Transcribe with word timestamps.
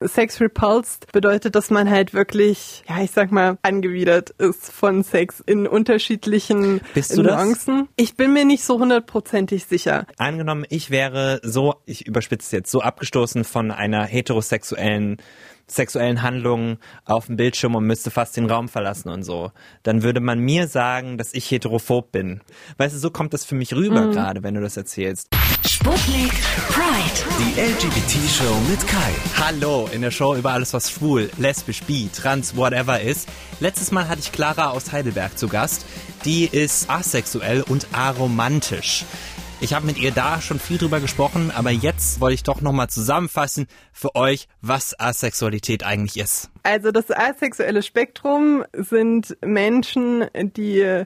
Sex 0.00 0.40
repulsed 0.40 1.10
bedeutet, 1.12 1.56
dass 1.56 1.70
man 1.70 1.90
halt 1.90 2.14
wirklich, 2.14 2.84
ja, 2.88 3.02
ich 3.02 3.10
sag 3.10 3.32
mal, 3.32 3.58
angewidert 3.62 4.30
ist 4.30 4.70
von 4.70 5.02
Sex 5.02 5.42
in 5.44 5.66
unterschiedlichen 5.66 6.80
Bist 6.94 7.16
du 7.16 7.22
Nuancen. 7.22 7.80
Das? 7.80 7.88
Ich 7.96 8.16
bin 8.16 8.32
mir 8.32 8.44
nicht 8.44 8.62
so 8.62 8.78
hundertprozentig 8.78 9.64
sicher. 9.64 10.06
Angenommen, 10.16 10.64
ich 10.68 10.90
wäre 10.90 11.40
so, 11.42 11.74
ich 11.84 12.06
überspitze 12.06 12.56
jetzt, 12.56 12.70
so 12.70 12.80
abgestoßen 12.80 13.42
von 13.42 13.72
einer 13.72 14.04
heterosexuellen 14.04 15.16
sexuellen 15.70 16.22
Handlungen 16.22 16.78
auf 17.04 17.26
dem 17.26 17.36
Bildschirm 17.36 17.74
und 17.74 17.84
müsste 17.84 18.10
fast 18.10 18.36
den 18.36 18.46
Raum 18.46 18.68
verlassen 18.68 19.08
und 19.08 19.22
so, 19.22 19.52
dann 19.82 20.02
würde 20.02 20.20
man 20.20 20.38
mir 20.38 20.66
sagen, 20.66 21.18
dass 21.18 21.34
ich 21.34 21.50
heterophob 21.50 22.12
bin. 22.12 22.40
Weißt 22.78 22.94
du, 22.94 22.98
so 22.98 23.10
kommt 23.10 23.34
das 23.34 23.44
für 23.44 23.54
mich 23.54 23.74
rüber 23.74 24.02
mhm. 24.02 24.12
gerade, 24.12 24.42
wenn 24.42 24.54
du 24.54 24.60
das 24.60 24.76
erzählst. 24.76 25.28
Sputnik 25.66 26.32
Pride. 26.68 27.18
Die 27.38 27.60
LGBT-Show 27.60 28.54
mit 28.68 28.86
Kai. 28.86 29.12
Hallo, 29.36 29.88
in 29.92 30.02
der 30.02 30.10
Show 30.10 30.34
über 30.34 30.52
alles, 30.52 30.72
was 30.72 30.90
schwul, 30.90 31.30
lesbisch, 31.38 31.82
bi, 31.82 32.08
trans, 32.12 32.56
whatever 32.56 33.00
ist. 33.00 33.28
Letztes 33.60 33.90
Mal 33.90 34.08
hatte 34.08 34.20
ich 34.20 34.32
Clara 34.32 34.70
aus 34.70 34.92
Heidelberg 34.92 35.38
zu 35.38 35.48
Gast. 35.48 35.84
Die 36.24 36.46
ist 36.46 36.90
asexuell 36.90 37.62
und 37.62 37.86
aromantisch. 37.92 39.04
Ich 39.60 39.74
habe 39.74 39.86
mit 39.86 39.98
ihr 39.98 40.12
da 40.12 40.40
schon 40.40 40.60
viel 40.60 40.78
drüber 40.78 41.00
gesprochen, 41.00 41.50
aber 41.54 41.70
jetzt 41.70 42.20
wollte 42.20 42.34
ich 42.34 42.44
doch 42.44 42.60
nochmal 42.60 42.88
zusammenfassen 42.88 43.66
für 43.92 44.14
euch, 44.14 44.46
was 44.60 44.98
Asexualität 45.00 45.84
eigentlich 45.84 46.16
ist. 46.22 46.50
Also 46.62 46.92
das 46.92 47.10
asexuelle 47.10 47.82
Spektrum 47.82 48.64
sind 48.72 49.36
Menschen, 49.44 50.26
die 50.32 51.04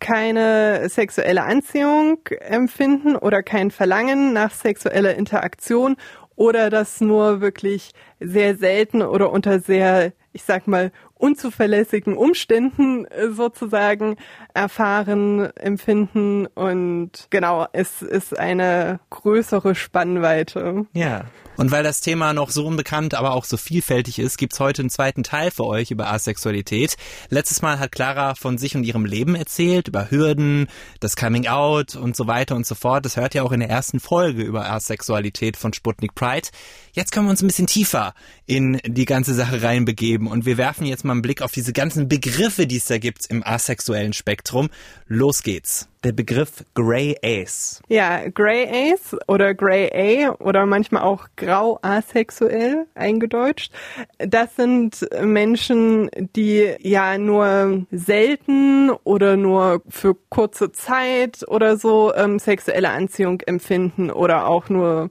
keine 0.00 0.86
sexuelle 0.90 1.44
Anziehung 1.44 2.18
empfinden 2.40 3.16
oder 3.16 3.42
kein 3.42 3.70
Verlangen 3.70 4.34
nach 4.34 4.52
sexueller 4.52 5.14
Interaktion 5.14 5.96
oder 6.36 6.68
das 6.68 7.00
nur 7.00 7.40
wirklich 7.40 7.92
sehr 8.20 8.58
selten 8.58 9.00
oder 9.00 9.30
unter 9.32 9.60
sehr, 9.60 10.12
ich 10.34 10.42
sag 10.42 10.66
mal, 10.66 10.92
unzuverlässigen 11.24 12.18
Umständen 12.18 13.06
äh, 13.06 13.30
sozusagen 13.30 14.16
erfahren, 14.52 15.40
empfinden 15.56 16.46
und 16.48 17.28
genau, 17.30 17.66
es 17.72 18.02
ist 18.02 18.38
eine 18.38 19.00
größere 19.08 19.74
Spannweite. 19.74 20.84
Ja. 20.92 21.24
Und 21.56 21.70
weil 21.70 21.84
das 21.84 22.00
Thema 22.00 22.32
noch 22.32 22.50
so 22.50 22.66
unbekannt, 22.66 23.14
aber 23.14 23.32
auch 23.32 23.44
so 23.44 23.56
vielfältig 23.56 24.18
ist, 24.18 24.38
gibt's 24.38 24.58
heute 24.58 24.82
einen 24.82 24.90
zweiten 24.90 25.22
Teil 25.22 25.52
für 25.52 25.64
euch 25.64 25.92
über 25.92 26.12
Asexualität. 26.12 26.96
Letztes 27.30 27.62
Mal 27.62 27.78
hat 27.78 27.92
Clara 27.92 28.34
von 28.34 28.58
sich 28.58 28.74
und 28.76 28.82
ihrem 28.82 29.04
Leben 29.04 29.36
erzählt, 29.36 29.86
über 29.86 30.10
Hürden, 30.10 30.66
das 30.98 31.14
Coming 31.14 31.46
Out 31.46 31.94
und 31.94 32.16
so 32.16 32.26
weiter 32.26 32.56
und 32.56 32.66
so 32.66 32.74
fort. 32.74 33.04
Das 33.04 33.16
hört 33.16 33.36
ihr 33.36 33.44
auch 33.44 33.52
in 33.52 33.60
der 33.60 33.70
ersten 33.70 34.00
Folge 34.00 34.42
über 34.42 34.68
Asexualität 34.68 35.56
von 35.56 35.72
Sputnik 35.72 36.16
Pride. 36.16 36.48
Jetzt 36.92 37.12
können 37.12 37.26
wir 37.26 37.30
uns 37.30 37.42
ein 37.42 37.46
bisschen 37.46 37.68
tiefer 37.68 38.14
in 38.46 38.80
die 38.84 39.04
ganze 39.04 39.32
Sache 39.32 39.62
reinbegeben 39.62 40.26
und 40.26 40.46
wir 40.46 40.58
werfen 40.58 40.86
jetzt 40.86 41.04
mal 41.04 41.13
einen 41.14 41.22
Blick 41.22 41.42
auf 41.42 41.52
diese 41.52 41.72
ganzen 41.72 42.08
Begriffe, 42.08 42.66
die 42.66 42.76
es 42.76 42.84
da 42.84 42.98
gibt 42.98 43.26
im 43.26 43.42
asexuellen 43.44 44.12
Spektrum. 44.12 44.68
Los 45.06 45.42
geht's. 45.42 45.88
Der 46.04 46.12
Begriff 46.12 46.64
Grey 46.74 47.16
Ace. 47.22 47.80
Ja, 47.88 48.28
Grey 48.28 48.92
Ace 48.92 49.16
oder 49.26 49.54
Grey 49.54 50.26
A 50.26 50.34
oder 50.34 50.66
manchmal 50.66 51.02
auch 51.02 51.28
grau 51.36 51.78
asexuell 51.80 52.86
eingedeutscht. 52.94 53.72
Das 54.18 54.54
sind 54.56 55.08
Menschen, 55.22 56.10
die 56.36 56.74
ja 56.80 57.16
nur 57.16 57.86
selten 57.90 58.90
oder 59.04 59.38
nur 59.38 59.82
für 59.88 60.14
kurze 60.28 60.72
Zeit 60.72 61.48
oder 61.48 61.78
so 61.78 62.14
ähm, 62.14 62.38
sexuelle 62.38 62.90
Anziehung 62.90 63.40
empfinden 63.40 64.10
oder 64.10 64.46
auch 64.46 64.68
nur 64.68 65.10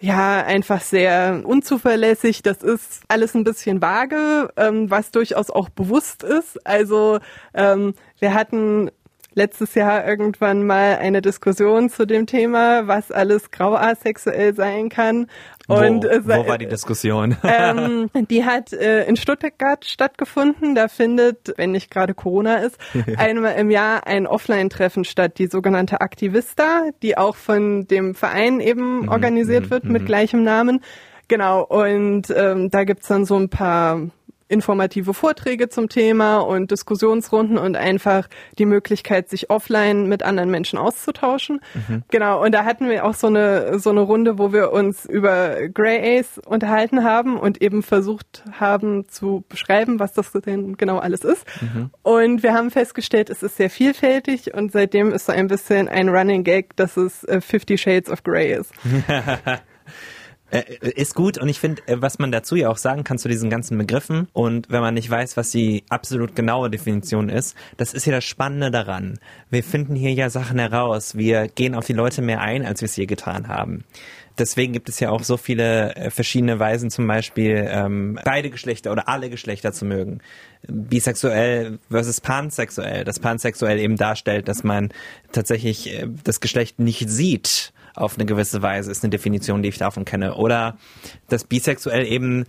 ja, 0.00 0.44
einfach 0.44 0.80
sehr 0.80 1.42
unzuverlässig. 1.44 2.42
Das 2.42 2.62
ist 2.62 3.02
alles 3.08 3.34
ein 3.34 3.44
bisschen 3.44 3.82
vage, 3.82 4.50
ähm, 4.56 4.90
was 4.90 5.10
durchaus 5.10 5.50
auch 5.50 5.68
bewusst 5.68 6.22
ist. 6.22 6.66
Also 6.66 7.18
ähm, 7.54 7.94
wir 8.18 8.32
hatten 8.34 8.90
letztes 9.34 9.74
Jahr 9.74 10.06
irgendwann 10.06 10.66
mal 10.66 10.96
eine 10.96 11.22
Diskussion 11.22 11.88
zu 11.90 12.06
dem 12.06 12.26
Thema, 12.26 12.86
was 12.86 13.12
alles 13.12 13.50
grauasexuell 13.50 14.54
sein 14.54 14.88
kann. 14.88 15.26
Und, 15.70 16.04
wo, 16.04 16.08
äh, 16.08 16.24
wo 16.24 16.46
war 16.46 16.58
die 16.58 16.66
Diskussion? 16.66 17.36
Ähm, 17.52 18.10
die 18.30 18.44
hat 18.44 18.72
äh, 18.72 19.04
in 19.04 19.16
Stuttgart 19.16 19.84
stattgefunden. 19.84 20.74
Da 20.74 20.88
findet, 20.88 21.52
wenn 21.56 21.72
nicht 21.72 21.90
gerade 21.90 22.14
Corona 22.14 22.56
ist, 22.58 22.78
einmal 23.16 23.54
im 23.56 23.70
Jahr 23.70 24.06
ein 24.06 24.26
Offline-Treffen 24.26 25.04
statt, 25.04 25.38
die 25.38 25.46
sogenannte 25.46 26.00
Aktivista, 26.00 26.90
die 27.02 27.18
auch 27.18 27.36
von 27.36 27.86
dem 27.86 28.14
Verein 28.14 28.60
eben 28.60 29.02
mhm, 29.02 29.08
organisiert 29.08 29.70
wird 29.70 29.84
mit 29.84 30.02
mhm. 30.02 30.06
gleichem 30.06 30.42
Namen. 30.42 30.80
Genau, 31.28 31.62
und 31.62 32.32
ähm, 32.36 32.70
da 32.70 32.84
gibt's 32.84 33.06
dann 33.06 33.24
so 33.24 33.36
ein 33.36 33.48
paar 33.48 34.00
informative 34.50 35.14
Vorträge 35.14 35.68
zum 35.68 35.88
Thema 35.88 36.38
und 36.38 36.70
Diskussionsrunden 36.70 37.56
und 37.56 37.76
einfach 37.76 38.28
die 38.58 38.66
Möglichkeit, 38.66 39.28
sich 39.28 39.48
offline 39.48 40.08
mit 40.08 40.22
anderen 40.22 40.50
Menschen 40.50 40.78
auszutauschen. 40.78 41.60
Mhm. 41.74 42.02
Genau. 42.08 42.42
Und 42.44 42.52
da 42.52 42.64
hatten 42.64 42.88
wir 42.88 43.04
auch 43.04 43.14
so 43.14 43.28
eine, 43.28 43.78
so 43.78 43.90
eine 43.90 44.00
Runde, 44.00 44.38
wo 44.38 44.52
wir 44.52 44.72
uns 44.72 45.06
über 45.06 45.68
Grey 45.68 46.18
Ace 46.18 46.40
unterhalten 46.44 47.04
haben 47.04 47.38
und 47.38 47.62
eben 47.62 47.82
versucht 47.82 48.42
haben 48.58 49.08
zu 49.08 49.44
beschreiben, 49.48 50.00
was 50.00 50.12
das 50.12 50.32
denn 50.32 50.76
genau 50.76 50.98
alles 50.98 51.22
ist. 51.24 51.46
Mhm. 51.60 51.90
Und 52.02 52.42
wir 52.42 52.52
haben 52.52 52.70
festgestellt, 52.70 53.30
es 53.30 53.42
ist 53.42 53.56
sehr 53.56 53.70
vielfältig 53.70 54.52
und 54.54 54.72
seitdem 54.72 55.12
ist 55.12 55.26
so 55.26 55.32
ein 55.32 55.46
bisschen 55.46 55.88
ein 55.88 56.08
Running 56.08 56.42
Gag, 56.42 56.74
dass 56.76 56.96
es 56.96 57.24
äh, 57.24 57.40
Fifty 57.40 57.78
Shades 57.78 58.10
of 58.10 58.24
Grey 58.24 58.52
ist. 58.52 58.72
Äh, 60.50 60.62
ist 60.80 61.14
gut 61.14 61.38
und 61.38 61.48
ich 61.48 61.60
finde, 61.60 61.82
äh, 61.86 61.96
was 62.00 62.18
man 62.18 62.32
dazu 62.32 62.56
ja 62.56 62.68
auch 62.70 62.76
sagen 62.76 63.04
kann 63.04 63.18
zu 63.18 63.28
diesen 63.28 63.50
ganzen 63.50 63.78
Begriffen 63.78 64.28
und 64.32 64.68
wenn 64.70 64.80
man 64.80 64.94
nicht 64.94 65.08
weiß, 65.08 65.36
was 65.36 65.50
die 65.50 65.84
absolut 65.88 66.34
genaue 66.34 66.70
Definition 66.70 67.28
ist, 67.28 67.56
das 67.76 67.94
ist 67.94 68.06
ja 68.06 68.12
das 68.12 68.24
Spannende 68.24 68.70
daran. 68.70 69.18
Wir 69.50 69.62
finden 69.62 69.94
hier 69.94 70.12
ja 70.12 70.28
Sachen 70.28 70.58
heraus. 70.58 71.16
Wir 71.16 71.48
gehen 71.48 71.74
auf 71.74 71.86
die 71.86 71.92
Leute 71.92 72.22
mehr 72.22 72.40
ein, 72.40 72.66
als 72.66 72.80
wir 72.80 72.86
es 72.86 72.96
je 72.96 73.06
getan 73.06 73.48
haben. 73.48 73.84
Deswegen 74.38 74.72
gibt 74.72 74.88
es 74.88 74.98
ja 75.00 75.10
auch 75.10 75.22
so 75.22 75.36
viele 75.36 75.94
äh, 75.96 76.10
verschiedene 76.10 76.58
Weisen, 76.58 76.90
zum 76.90 77.06
Beispiel 77.06 77.66
ähm, 77.68 78.18
beide 78.24 78.50
Geschlechter 78.50 78.90
oder 78.90 79.08
alle 79.08 79.28
Geschlechter 79.28 79.72
zu 79.72 79.84
mögen. 79.84 80.20
Bisexuell 80.66 81.78
versus 81.90 82.20
pansexuell. 82.20 83.04
Das 83.04 83.20
pansexuell 83.20 83.78
eben 83.78 83.96
darstellt, 83.96 84.48
dass 84.48 84.64
man 84.64 84.92
tatsächlich 85.32 85.92
äh, 85.92 86.08
das 86.24 86.40
Geschlecht 86.40 86.78
nicht 86.78 87.08
sieht 87.08 87.72
auf 88.00 88.16
eine 88.16 88.26
gewisse 88.26 88.62
Weise, 88.62 88.90
ist 88.90 89.04
eine 89.04 89.10
Definition, 89.10 89.62
die 89.62 89.68
ich 89.68 89.78
davon 89.78 90.04
kenne. 90.04 90.34
Oder 90.34 90.76
dass 91.28 91.44
bisexuell 91.44 92.06
eben 92.06 92.44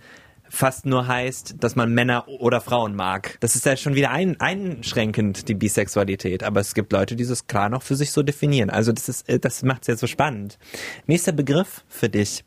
fast 0.52 0.84
nur 0.84 1.08
heißt, 1.08 1.56
dass 1.60 1.76
man 1.76 1.94
Männer 1.94 2.28
oder 2.28 2.60
Frauen 2.60 2.94
mag. 2.94 3.38
Das 3.40 3.56
ist 3.56 3.64
ja 3.64 3.74
schon 3.76 3.94
wieder 3.94 4.10
ein, 4.10 4.38
einschränkend, 4.38 5.48
die 5.48 5.54
Bisexualität. 5.54 6.42
Aber 6.42 6.60
es 6.60 6.74
gibt 6.74 6.92
Leute, 6.92 7.16
die 7.16 7.26
das 7.26 7.46
klar 7.46 7.70
noch 7.70 7.82
für 7.82 7.96
sich 7.96 8.12
so 8.12 8.22
definieren. 8.22 8.68
Also 8.68 8.92
das 8.92 9.08
ist, 9.08 9.44
das 9.44 9.62
macht 9.62 9.82
es 9.82 9.88
ja 9.88 9.96
so 9.96 10.06
spannend. 10.06 10.58
Nächster 11.06 11.32
Begriff 11.32 11.84
für 11.88 12.10
dich. 12.10 12.44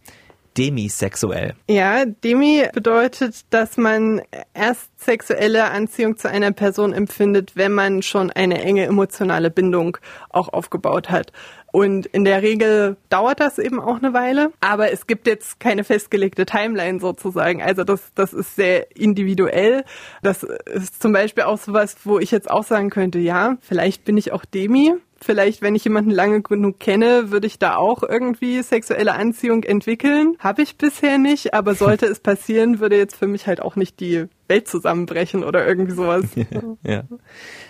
Demisexuell. 0.57 1.53
Ja, 1.69 2.05
Demi 2.05 2.63
bedeutet, 2.73 3.41
dass 3.49 3.75
man 3.75 4.21
erst 4.53 4.89
sexuelle 4.97 5.65
Anziehung 5.65 6.15
zu 6.15 6.29
einer 6.29 6.51
Person 6.53 6.93
empfindet, 6.93 7.57
wenn 7.57 7.73
man 7.73 8.01
schon 8.01 8.31
eine 8.31 8.61
enge 8.61 8.85
emotionale 8.85 9.51
Bindung 9.51 9.97
auch 10.29 10.47
aufgebaut 10.47 11.09
hat. 11.09 11.33
Und 11.75 12.05
in 12.05 12.23
der 12.23 12.41
Regel 12.41 12.95
dauert 13.09 13.41
das 13.41 13.59
eben 13.59 13.81
auch 13.81 13.97
eine 13.97 14.13
Weile. 14.13 14.53
Aber 14.61 14.93
es 14.93 15.07
gibt 15.07 15.27
jetzt 15.27 15.59
keine 15.59 15.83
festgelegte 15.83 16.45
Timeline 16.45 17.01
sozusagen. 17.01 17.61
Also 17.61 17.83
das, 17.83 18.13
das 18.15 18.31
ist 18.31 18.55
sehr 18.55 18.95
individuell. 18.95 19.83
Das 20.23 20.43
ist 20.43 21.01
zum 21.01 21.11
Beispiel 21.11 21.43
auch 21.43 21.57
sowas, 21.57 21.97
wo 22.05 22.17
ich 22.17 22.31
jetzt 22.31 22.49
auch 22.49 22.63
sagen 22.63 22.89
könnte, 22.91 23.19
ja, 23.19 23.57
vielleicht 23.59 24.05
bin 24.05 24.15
ich 24.15 24.31
auch 24.31 24.45
Demi. 24.45 24.93
Vielleicht, 25.25 25.63
wenn 25.63 25.73
ich 25.73 25.83
jemanden 25.83 26.11
lange 26.11 26.43
genug 26.43 26.79
kenne, 26.79 27.31
würde 27.31 27.47
ich 27.47 27.57
da 27.57 27.77
auch 27.77 28.03
irgendwie 28.03 28.61
sexuelle 28.61 29.13
Anziehung 29.15 29.63
entwickeln. 29.63 30.35
Habe 30.37 30.61
ich 30.61 30.77
bisher 30.77 31.17
nicht, 31.17 31.55
aber 31.55 31.73
sollte 31.73 32.05
es 32.05 32.19
passieren, 32.19 32.79
würde 32.79 32.97
jetzt 32.97 33.15
für 33.15 33.25
mich 33.25 33.47
halt 33.47 33.59
auch 33.59 33.75
nicht 33.75 33.99
die 33.99 34.25
Welt 34.47 34.67
zusammenbrechen 34.67 35.43
oder 35.43 35.67
irgendwie 35.67 35.93
sowas. 35.93 36.25
Ja. 36.83 37.03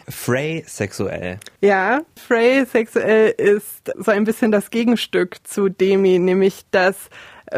Frey 0.09 0.63
sexuell. 0.68 1.39
Ja, 1.62 2.01
Frey 2.18 2.65
sexuell 2.65 3.33
ist 3.38 3.94
so 3.97 4.12
ein 4.12 4.25
bisschen 4.25 4.51
das 4.51 4.69
Gegenstück 4.69 5.38
zu 5.47 5.69
Demi, 5.69 6.19
nämlich 6.19 6.65
dass 6.71 7.09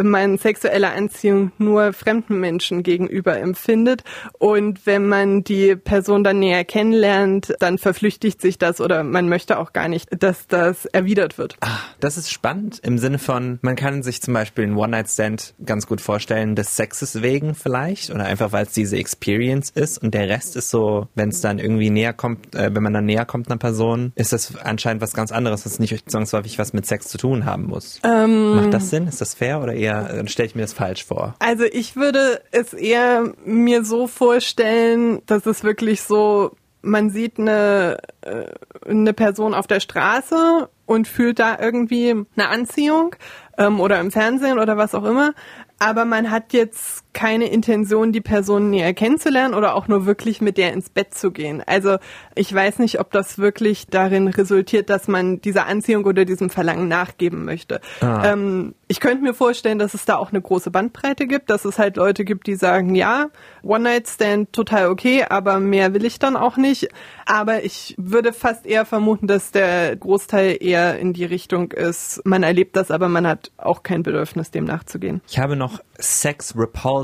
man 0.02 0.38
sexuelle 0.38 0.92
Anziehung 0.92 1.52
nur 1.58 1.94
fremden 1.94 2.40
Menschen 2.40 2.84
gegenüber 2.84 3.38
empfindet. 3.38 4.04
Und 4.38 4.86
wenn 4.86 5.08
man 5.08 5.44
die 5.44 5.76
Person 5.76 6.24
dann 6.24 6.40
näher 6.40 6.66
kennenlernt, 6.66 7.54
dann 7.60 7.78
verflüchtigt 7.78 8.42
sich 8.42 8.58
das 8.58 8.82
oder 8.82 9.04
man 9.04 9.30
möchte 9.30 9.58
auch 9.60 9.74
gar 9.74 9.88
nicht, 9.88 10.10
dass 10.22 10.48
das 10.48 10.86
erwidert 10.86 11.38
wird. 11.38 11.56
Ah, 11.62 11.80
das 12.00 12.18
ist 12.18 12.32
spannend 12.32 12.80
im 12.84 12.98
Sinne 12.98 13.20
von, 13.20 13.60
man 13.62 13.76
kann 13.76 14.04
sich 14.04 14.22
zum 14.22 14.34
Beispiel 14.34 14.66
einen 14.66 14.78
One-Night-Stand 14.78 15.56
ganz 15.66 15.88
gut 15.88 16.02
vorstellen, 16.02 16.56
des 16.56 16.76
Sexes 16.76 17.22
wegen 17.22 17.56
vielleicht 17.56 18.12
oder 18.12 18.26
einfach 18.26 18.52
weil 18.52 18.66
es 18.66 18.74
diese 18.74 18.98
Experience 18.98 19.70
ist 19.70 20.02
und 20.02 20.14
der 20.14 20.30
Rest 20.30 20.56
ist 20.56 20.70
so, 20.70 21.08
wenn 21.16 21.30
es 21.30 21.42
dann 21.42 21.60
irgendwie 21.60 21.90
näher 21.90 22.14
kommt, 22.14 22.56
äh, 22.56 22.74
wenn 22.74 22.84
man 22.84 22.94
dann 22.94 23.06
näher 23.06 23.26
kommt 23.26 23.50
einer 23.50 23.58
Person, 23.58 24.12
ist 24.16 24.34
das 24.34 24.56
anscheinend 24.58 25.02
was 25.02 25.14
ganz 25.14 25.32
anderes, 25.32 25.66
was 25.66 25.80
nicht 25.80 26.10
zwangsläufig 26.10 26.60
was 26.60 26.74
mit 26.74 26.86
Sex 26.86 27.08
zu 27.08 27.18
tun 27.18 27.46
haben 27.46 27.64
muss. 27.64 28.00
Ähm, 28.04 28.56
Macht 28.56 28.74
das 28.74 28.90
Sinn? 28.90 29.08
Ist 29.08 29.22
das 29.22 29.34
fair 29.34 29.62
oder 29.62 29.77
eher, 29.78 30.04
dann 30.04 30.28
stelle 30.28 30.48
ich 30.48 30.56
mir 30.56 30.64
das 30.64 30.74
falsch 30.74 31.06
vor? 31.06 31.36
Also 31.40 31.64
ich 31.64 31.96
würde 31.96 32.42
es 32.52 32.74
eher 32.74 33.34
mir 33.46 33.84
so 33.86 34.08
vorstellen, 34.08 35.22
dass 35.26 35.46
es 35.46 35.64
wirklich 35.64 36.02
so, 36.02 36.52
man 36.82 37.10
sieht 37.10 37.40
eine, 37.40 37.98
äh, 38.22 38.46
eine 38.86 39.14
Person 39.14 39.54
auf 39.54 39.68
der 39.68 39.80
Straße 39.80 40.70
und 40.86 41.08
fühlt 41.08 41.40
da 41.40 41.58
irgendwie 41.60 42.26
eine 42.36 42.50
Anziehung 42.50 43.16
ähm, 43.58 43.80
oder 43.80 44.00
im 44.00 44.12
Fernsehen 44.12 44.60
oder 44.60 44.78
was 44.78 44.96
auch 44.96 45.06
immer. 45.06 45.34
Aber 45.80 46.06
man 46.06 46.32
hat 46.32 46.54
jetzt 46.54 47.04
keine 47.18 47.48
Intention, 47.48 48.12
die 48.12 48.22
Person 48.22 48.70
näher 48.70 48.94
kennenzulernen 48.94 49.56
oder 49.56 49.74
auch 49.74 49.88
nur 49.88 50.06
wirklich 50.06 50.40
mit 50.40 50.56
der 50.56 50.72
ins 50.72 50.92
Bett 50.92 51.16
zu 51.16 51.32
gehen. 51.32 51.64
Also 51.66 51.98
ich 52.36 52.54
weiß 52.54 52.78
nicht, 52.78 53.00
ob 53.00 53.10
das 53.12 53.40
wirklich 53.40 53.88
darin 53.88 54.28
resultiert, 54.28 54.92
dass 54.92 55.08
man 55.08 55.42
dieser 55.42 55.66
Anziehung 55.66 56.06
oder 56.06 56.26
diesem 56.26 56.52
Verlangen 56.52 56.88
nachgeben 56.88 57.44
möchte. 57.44 57.82
Ah. 58.02 58.34
Ähm, 58.34 58.76
ich 58.88 59.00
könnte 59.00 59.24
mir 59.24 59.34
vorstellen, 59.34 59.80
dass 59.80 59.96
es 59.96 60.06
da 60.06 60.18
auch 60.18 60.30
eine 60.30 60.42
große 60.42 60.70
Bandbreite 60.70 61.26
gibt, 61.26 61.50
dass 61.50 61.66
es 61.66 61.80
halt 61.80 61.98
Leute 61.98 62.24
gibt, 62.24 62.46
die 62.46 62.54
sagen, 62.54 62.94
ja, 62.94 63.30
One-Night-Stand 63.64 64.54
total 64.54 64.88
okay, 64.88 65.26
aber 65.28 65.60
mehr 65.60 65.96
will 65.96 66.06
ich 66.06 66.20
dann 66.20 66.38
auch 66.38 66.56
nicht. 66.56 66.88
Aber 67.26 67.66
ich 67.66 67.96
würde 67.98 68.32
fast 68.32 68.68
eher 68.68 68.86
vermuten, 68.86 69.26
dass 69.26 69.52
der 69.52 69.96
Großteil 69.96 70.58
eher 70.60 71.00
in 71.00 71.14
die 71.14 71.26
Richtung 71.26 71.72
ist, 71.72 72.22
man 72.26 72.44
erlebt 72.44 72.76
das, 72.76 72.92
aber 72.92 73.10
man 73.10 73.26
hat 73.26 73.52
auch 73.58 73.82
kein 73.82 74.04
Bedürfnis, 74.04 74.52
dem 74.52 74.66
nachzugehen. 74.66 75.22
Ich 75.28 75.40
habe 75.40 75.56
noch 75.56 75.82
Sex 75.98 76.56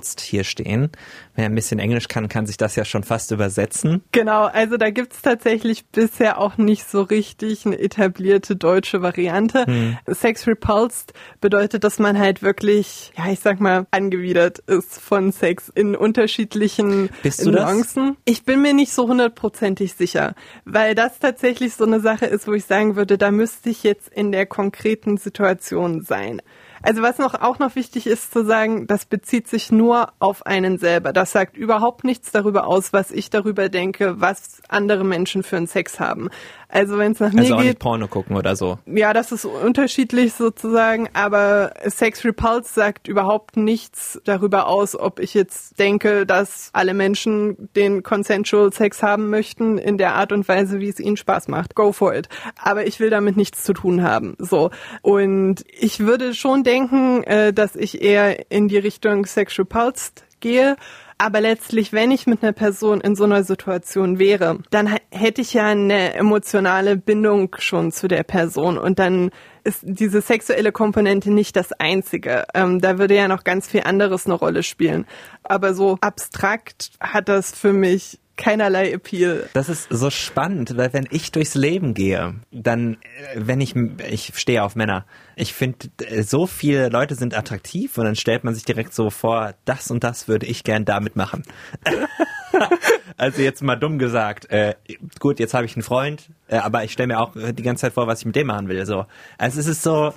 Repulsed 0.03 0.21
hier 0.21 0.43
stehen. 0.43 0.89
Wer 1.35 1.45
ein 1.45 1.55
bisschen 1.55 1.79
Englisch 1.79 2.07
kann, 2.07 2.29
kann 2.29 2.45
sich 2.45 2.57
das 2.57 2.75
ja 2.75 2.85
schon 2.85 3.03
fast 3.03 3.31
übersetzen. 3.31 4.03
Genau, 4.11 4.45
also 4.45 4.77
da 4.77 4.91
gibt's 4.91 5.21
tatsächlich 5.21 5.85
bisher 5.87 6.37
auch 6.37 6.57
nicht 6.57 6.87
so 6.87 7.01
richtig 7.01 7.65
eine 7.65 7.79
etablierte 7.79 8.55
deutsche 8.55 9.01
Variante. 9.01 9.65
Hm. 9.65 9.97
Sex 10.07 10.45
Repulsed 10.45 11.13
bedeutet, 11.41 11.83
dass 11.83 11.97
man 11.97 12.19
halt 12.19 12.43
wirklich, 12.43 13.13
ja, 13.17 13.31
ich 13.31 13.39
sag 13.39 13.59
mal, 13.59 13.87
angewidert 13.89 14.59
ist 14.59 14.99
von 14.99 15.31
Sex 15.31 15.69
in 15.69 15.95
unterschiedlichen 15.95 17.09
Bist 17.23 17.45
du 17.45 17.51
Nuancen. 17.51 18.09
Das? 18.09 18.17
Ich 18.25 18.43
bin 18.45 18.61
mir 18.61 18.73
nicht 18.73 18.91
so 18.91 19.07
hundertprozentig 19.07 19.93
sicher, 19.93 20.35
weil 20.65 20.93
das 20.93 21.19
tatsächlich 21.19 21.73
so 21.73 21.85
eine 21.85 21.99
Sache 21.99 22.25
ist, 22.25 22.47
wo 22.47 22.53
ich 22.53 22.65
sagen 22.65 22.95
würde, 22.95 23.17
da 23.17 23.31
müsste 23.31 23.69
ich 23.69 23.83
jetzt 23.83 24.09
in 24.09 24.31
der 24.31 24.45
konkreten 24.45 25.17
Situation 25.17 26.01
sein. 26.01 26.41
Also 26.83 27.01
was 27.01 27.17
noch 27.17 27.33
auch 27.33 27.59
noch 27.59 27.75
wichtig 27.75 28.07
ist 28.07 28.33
zu 28.33 28.45
sagen, 28.45 28.87
das 28.87 29.05
bezieht 29.05 29.47
sich 29.47 29.71
nur 29.71 30.09
auf 30.19 30.45
einen 30.45 30.77
selber. 30.77 31.13
Das 31.13 31.31
sagt 31.31 31.55
überhaupt 31.55 32.03
nichts 32.03 32.31
darüber 32.31 32.67
aus, 32.67 32.91
was 32.91 33.09
ich 33.09 33.29
darüber 33.29 33.69
denke, 33.69 34.19
was 34.19 34.61
andere 34.67 35.05
Menschen 35.05 35.43
für 35.43 35.55
einen 35.55 35.67
Sex 35.67 36.01
haben. 36.01 36.29
Also 36.67 36.97
wenn 36.97 37.11
es 37.11 37.19
nach 37.19 37.31
mir 37.31 37.41
also 37.41 37.53
auch 37.53 37.59
geht, 37.59 37.67
nicht 37.67 37.79
Porno 37.79 38.07
gucken 38.07 38.35
oder 38.35 38.55
so. 38.55 38.79
Ja, 38.85 39.13
das 39.13 39.31
ist 39.31 39.45
unterschiedlich 39.45 40.33
sozusagen, 40.33 41.07
aber 41.13 41.71
Sex 41.85 42.25
Repulse 42.25 42.73
sagt 42.73 43.07
überhaupt 43.07 43.55
nichts 43.55 44.19
darüber 44.25 44.67
aus, 44.67 44.99
ob 44.99 45.19
ich 45.19 45.35
jetzt 45.35 45.79
denke, 45.79 46.25
dass 46.25 46.71
alle 46.73 46.93
Menschen 46.95 47.69
den 47.75 48.01
consensual 48.03 48.73
Sex 48.73 49.03
haben 49.03 49.29
möchten 49.29 49.77
in 49.77 49.97
der 49.97 50.15
Art 50.15 50.31
und 50.31 50.47
Weise, 50.47 50.79
wie 50.79 50.89
es 50.89 50.99
ihnen 50.99 51.15
Spaß 51.15 51.47
macht. 51.47 51.75
Go 51.75 51.93
for 51.93 52.13
it. 52.13 52.27
Aber 52.59 52.87
ich 52.87 52.99
will 52.99 53.11
damit 53.11 53.37
nichts 53.37 53.63
zu 53.63 53.73
tun 53.73 54.03
haben. 54.03 54.35
So 54.39 54.71
und 55.01 55.63
ich 55.79 55.99
würde 55.99 56.33
schon 56.33 56.63
denken, 56.63 56.72
äh, 57.23 57.53
dass 57.53 57.75
ich 57.75 58.01
eher 58.01 58.51
in 58.51 58.67
die 58.67 58.77
Richtung 58.77 59.25
Sex 59.25 59.57
Repulsed 59.59 60.23
gehe 60.39 60.75
aber 61.23 61.39
letztlich, 61.39 61.93
wenn 61.93 62.11
ich 62.11 62.27
mit 62.27 62.43
einer 62.43 62.51
Person 62.51 62.99
in 62.99 63.15
so 63.15 63.23
einer 63.23 63.45
Situation 63.45 64.19
wäre, 64.19 64.59
dann 64.71 64.97
hätte 65.09 65.39
ich 65.39 65.53
ja 65.53 65.67
eine 65.67 66.15
emotionale 66.15 66.97
Bindung 66.97 67.55
schon 67.59 67.93
zu 67.93 68.09
der 68.09 68.23
Person 68.23 68.77
und 68.77 68.99
dann 68.99 69.31
ist 69.63 69.79
diese 69.83 70.19
sexuelle 70.19 70.73
Komponente 70.73 71.31
nicht 71.31 71.55
das 71.55 71.71
einzige. 71.71 72.45
Ähm, 72.53 72.81
da 72.81 72.97
würde 72.97 73.15
ja 73.15 73.29
noch 73.29 73.45
ganz 73.45 73.69
viel 73.69 73.83
anderes 73.83 74.25
eine 74.25 74.35
Rolle 74.35 74.63
spielen. 74.63 75.05
Aber 75.43 75.73
so 75.73 75.97
abstrakt 76.01 76.91
hat 76.99 77.29
das 77.29 77.57
für 77.57 77.71
mich 77.71 78.19
keinerlei 78.43 78.91
Appeal. 78.91 79.49
Das 79.53 79.69
ist 79.69 79.87
so 79.89 80.09
spannend, 80.09 80.75
weil 80.75 80.91
wenn 80.91 81.07
ich 81.09 81.31
durchs 81.31 81.55
Leben 81.55 81.93
gehe, 81.93 82.35
dann, 82.51 82.95
äh, 82.95 83.37
wenn 83.37 83.61
ich, 83.61 83.73
ich 84.09 84.33
stehe 84.35 84.63
auf 84.63 84.75
Männer, 84.75 85.05
ich 85.37 85.53
finde, 85.53 85.87
äh, 86.05 86.23
so 86.23 86.45
viele 86.45 86.89
Leute 86.89 87.15
sind 87.15 87.37
attraktiv 87.37 87.97
und 87.97 88.03
dann 88.03 88.17
stellt 88.17 88.43
man 88.43 88.53
sich 88.53 88.65
direkt 88.65 88.93
so 88.93 89.09
vor, 89.09 89.53
das 89.63 89.89
und 89.91 90.03
das 90.03 90.27
würde 90.27 90.45
ich 90.45 90.65
gern 90.65 90.83
damit 90.83 91.15
machen. 91.15 91.43
also 93.17 93.41
jetzt 93.41 93.63
mal 93.63 93.77
dumm 93.77 93.97
gesagt, 93.97 94.51
äh, 94.51 94.75
gut, 95.19 95.39
jetzt 95.39 95.53
habe 95.53 95.65
ich 95.65 95.77
einen 95.77 95.83
Freund, 95.83 96.29
äh, 96.49 96.57
aber 96.57 96.83
ich 96.83 96.91
stelle 96.91 97.07
mir 97.07 97.21
auch 97.21 97.31
die 97.35 97.63
ganze 97.63 97.81
Zeit 97.81 97.93
vor, 97.93 98.07
was 98.07 98.19
ich 98.19 98.25
mit 98.25 98.35
dem 98.35 98.47
machen 98.47 98.67
will. 98.67 98.85
So, 98.85 99.05
also 99.37 99.57
es 99.57 99.67
ist 99.67 99.83
so, 99.83 100.13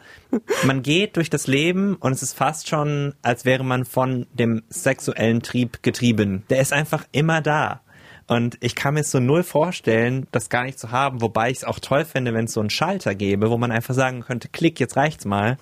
man 0.65 0.83
geht 0.83 1.17
durch 1.17 1.31
das 1.31 1.47
Leben 1.47 1.95
und 1.95 2.11
es 2.11 2.23
ist 2.23 2.37
fast 2.37 2.69
schon, 2.69 3.15
als 3.23 3.45
wäre 3.45 3.63
man 3.63 3.85
von 3.85 4.27
dem 4.33 4.65
sexuellen 4.69 5.43
Trieb 5.43 5.85
getrieben. 5.85 6.43
Der 6.51 6.61
ist 6.61 6.73
einfach 6.73 7.05
immer 7.13 7.41
da. 7.41 7.83
Und 8.27 8.59
ich 8.61 8.75
kann 8.75 8.95
mir 8.95 9.05
so 9.05 9.21
null 9.21 9.45
vorstellen, 9.45 10.27
das 10.33 10.49
gar 10.49 10.65
nicht 10.65 10.79
zu 10.79 10.91
haben, 10.91 11.21
wobei 11.21 11.51
ich 11.51 11.59
es 11.59 11.65
auch 11.65 11.79
toll 11.79 12.05
finde, 12.05 12.35
wenn 12.35 12.47
es 12.47 12.53
so 12.53 12.61
einen 12.61 12.71
Schalter 12.71 13.15
gäbe, 13.15 13.51
wo 13.51 13.57
man 13.57 13.71
einfach 13.71 13.95
sagen 13.95 14.23
könnte, 14.23 14.49
klick, 14.49 14.81
jetzt 14.81 14.97
reicht's 14.97 15.25
mal. 15.25 15.59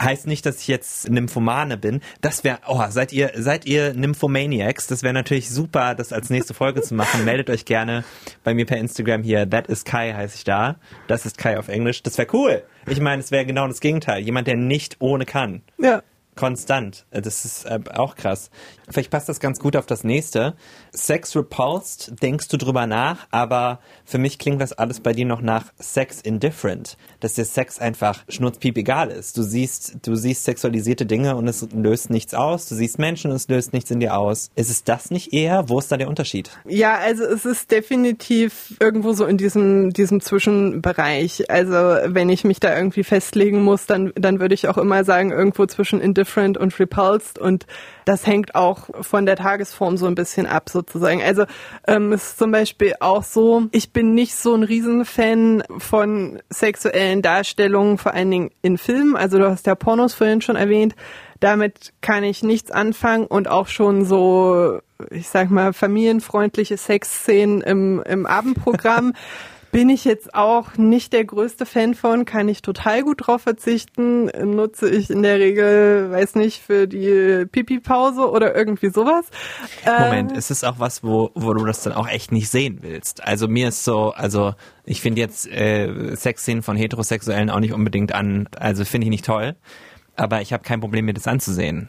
Heißt 0.00 0.26
nicht, 0.26 0.44
dass 0.44 0.60
ich 0.60 0.66
jetzt 0.66 1.08
Nymphomane 1.08 1.76
bin. 1.76 2.00
Das 2.20 2.42
wäre, 2.42 2.58
oh, 2.66 2.82
seid 2.88 3.12
ihr, 3.12 3.30
seid 3.36 3.64
ihr 3.64 3.94
Nymphomaniacs? 3.94 4.88
Das 4.88 5.04
wäre 5.04 5.14
natürlich 5.14 5.50
super, 5.50 5.94
das 5.94 6.12
als 6.12 6.30
nächste 6.30 6.52
Folge 6.52 6.82
zu 6.82 6.94
machen. 6.94 7.24
Meldet 7.24 7.48
euch 7.48 7.64
gerne 7.64 8.04
bei 8.42 8.54
mir 8.54 8.66
per 8.66 8.78
Instagram 8.78 9.22
hier. 9.22 9.48
That 9.48 9.68
is 9.68 9.84
Kai 9.84 10.12
heiße 10.12 10.36
ich 10.36 10.44
da. 10.44 10.76
Das 11.06 11.26
ist 11.26 11.38
Kai 11.38 11.58
auf 11.58 11.68
Englisch. 11.68 12.02
Das 12.02 12.18
wäre 12.18 12.28
cool. 12.32 12.64
Ich 12.88 13.00
meine, 13.00 13.22
es 13.22 13.30
wäre 13.30 13.46
genau 13.46 13.68
das 13.68 13.80
Gegenteil. 13.80 14.22
Jemand, 14.22 14.48
der 14.48 14.56
nicht 14.56 14.96
ohne 14.98 15.26
kann. 15.26 15.62
Ja. 15.78 16.02
Konstant. 16.36 17.06
Das 17.10 17.44
ist 17.44 17.64
äh, 17.64 17.78
auch 17.94 18.16
krass. 18.16 18.50
Vielleicht 18.90 19.10
passt 19.10 19.28
das 19.28 19.40
ganz 19.40 19.60
gut 19.60 19.76
auf 19.76 19.86
das 19.86 20.04
nächste. 20.04 20.54
Sex 20.92 21.34
repulsed, 21.36 22.20
denkst 22.22 22.48
du 22.48 22.56
drüber 22.56 22.86
nach, 22.86 23.26
aber 23.30 23.78
für 24.04 24.18
mich 24.18 24.38
klingt 24.38 24.60
das 24.60 24.72
alles 24.72 25.00
bei 25.00 25.12
dir 25.12 25.26
noch 25.26 25.40
nach 25.40 25.72
Sex 25.78 26.20
indifferent. 26.20 26.96
Dass 27.20 27.34
dir 27.34 27.44
Sex 27.44 27.78
einfach 27.78 28.24
schnurzpiep 28.28 28.76
egal 28.76 29.10
ist. 29.10 29.38
Du 29.38 29.42
siehst, 29.42 29.98
du 30.06 30.16
siehst 30.16 30.44
sexualisierte 30.44 31.06
Dinge 31.06 31.36
und 31.36 31.48
es 31.48 31.66
löst 31.72 32.10
nichts 32.10 32.34
aus. 32.34 32.68
Du 32.68 32.74
siehst 32.74 32.98
Menschen 32.98 33.30
und 33.30 33.36
es 33.36 33.48
löst 33.48 33.72
nichts 33.72 33.90
in 33.90 34.00
dir 34.00 34.18
aus. 34.18 34.50
Ist 34.56 34.70
es 34.70 34.84
das 34.84 35.10
nicht 35.10 35.32
eher? 35.32 35.68
Wo 35.68 35.78
ist 35.78 35.90
da 35.90 35.96
der 35.96 36.08
Unterschied? 36.08 36.50
Ja, 36.66 36.96
also 36.98 37.24
es 37.24 37.44
ist 37.44 37.70
definitiv 37.70 38.74
irgendwo 38.80 39.12
so 39.12 39.24
in 39.24 39.38
diesem, 39.38 39.92
diesem 39.92 40.20
Zwischenbereich. 40.20 41.50
Also 41.50 41.74
wenn 42.06 42.28
ich 42.28 42.44
mich 42.44 42.60
da 42.60 42.76
irgendwie 42.76 43.04
festlegen 43.04 43.62
muss, 43.62 43.86
dann, 43.86 44.12
dann 44.16 44.40
würde 44.40 44.54
ich 44.54 44.68
auch 44.68 44.78
immer 44.78 45.04
sagen, 45.04 45.30
irgendwo 45.30 45.66
zwischen 45.66 46.00
indifferent 46.00 46.23
und 46.58 46.78
repulsed 46.78 47.38
und 47.38 47.66
das 48.04 48.26
hängt 48.26 48.54
auch 48.54 48.88
von 49.00 49.26
der 49.26 49.36
Tagesform 49.36 49.96
so 49.96 50.06
ein 50.06 50.14
bisschen 50.14 50.46
ab 50.46 50.68
sozusagen. 50.68 51.22
Also 51.22 51.44
ähm, 51.86 52.12
ist 52.12 52.38
zum 52.38 52.50
Beispiel 52.50 52.94
auch 53.00 53.22
so, 53.22 53.68
ich 53.72 53.92
bin 53.92 54.14
nicht 54.14 54.34
so 54.34 54.54
ein 54.54 54.62
Riesenfan 54.62 55.62
von 55.78 56.40
sexuellen 56.50 57.22
Darstellungen, 57.22 57.98
vor 57.98 58.14
allen 58.14 58.30
Dingen 58.30 58.50
in 58.62 58.78
Filmen. 58.78 59.16
Also 59.16 59.38
du 59.38 59.48
hast 59.48 59.66
ja 59.66 59.74
Pornos 59.74 60.14
vorhin 60.14 60.40
schon 60.40 60.56
erwähnt. 60.56 60.94
Damit 61.40 61.92
kann 62.00 62.24
ich 62.24 62.42
nichts 62.42 62.70
anfangen 62.70 63.26
und 63.26 63.48
auch 63.48 63.68
schon 63.68 64.04
so, 64.04 64.80
ich 65.10 65.28
sag 65.28 65.50
mal, 65.50 65.72
familienfreundliche 65.72 66.76
Sexszenen 66.76 67.60
im, 67.60 68.02
im 68.06 68.26
Abendprogramm 68.26 69.14
bin 69.74 69.88
ich 69.88 70.04
jetzt 70.04 70.36
auch 70.36 70.76
nicht 70.76 71.12
der 71.12 71.24
größte 71.24 71.66
Fan 71.66 71.94
von, 71.94 72.24
kann 72.24 72.48
ich 72.48 72.62
total 72.62 73.02
gut 73.02 73.26
drauf 73.26 73.42
verzichten, 73.42 74.26
nutze 74.26 74.88
ich 74.88 75.10
in 75.10 75.24
der 75.24 75.40
Regel, 75.40 76.12
weiß 76.12 76.36
nicht, 76.36 76.62
für 76.62 76.86
die 76.86 77.44
Pipi-Pause 77.50 78.30
oder 78.30 78.54
irgendwie 78.54 78.90
sowas. 78.90 79.26
Moment, 79.84 80.30
ähm, 80.30 80.38
ist 80.38 80.52
es 80.52 80.62
auch 80.62 80.78
was, 80.78 81.02
wo, 81.02 81.32
wo 81.34 81.54
du 81.54 81.64
das 81.64 81.82
dann 81.82 81.92
auch 81.92 82.06
echt 82.06 82.30
nicht 82.30 82.50
sehen 82.50 82.78
willst? 82.82 83.24
Also 83.24 83.48
mir 83.48 83.66
ist 83.66 83.82
so, 83.82 84.12
also 84.12 84.54
ich 84.84 85.00
finde 85.00 85.22
jetzt 85.22 85.48
äh, 85.48 86.14
Sexszenen 86.14 86.62
von 86.62 86.76
Heterosexuellen 86.76 87.50
auch 87.50 87.58
nicht 87.58 87.72
unbedingt 87.72 88.14
an, 88.14 88.48
also 88.56 88.84
finde 88.84 89.06
ich 89.06 89.10
nicht 89.10 89.24
toll, 89.24 89.56
aber 90.14 90.40
ich 90.40 90.52
habe 90.52 90.62
kein 90.62 90.78
Problem, 90.78 91.06
mir 91.06 91.14
das 91.14 91.26
anzusehen. 91.26 91.88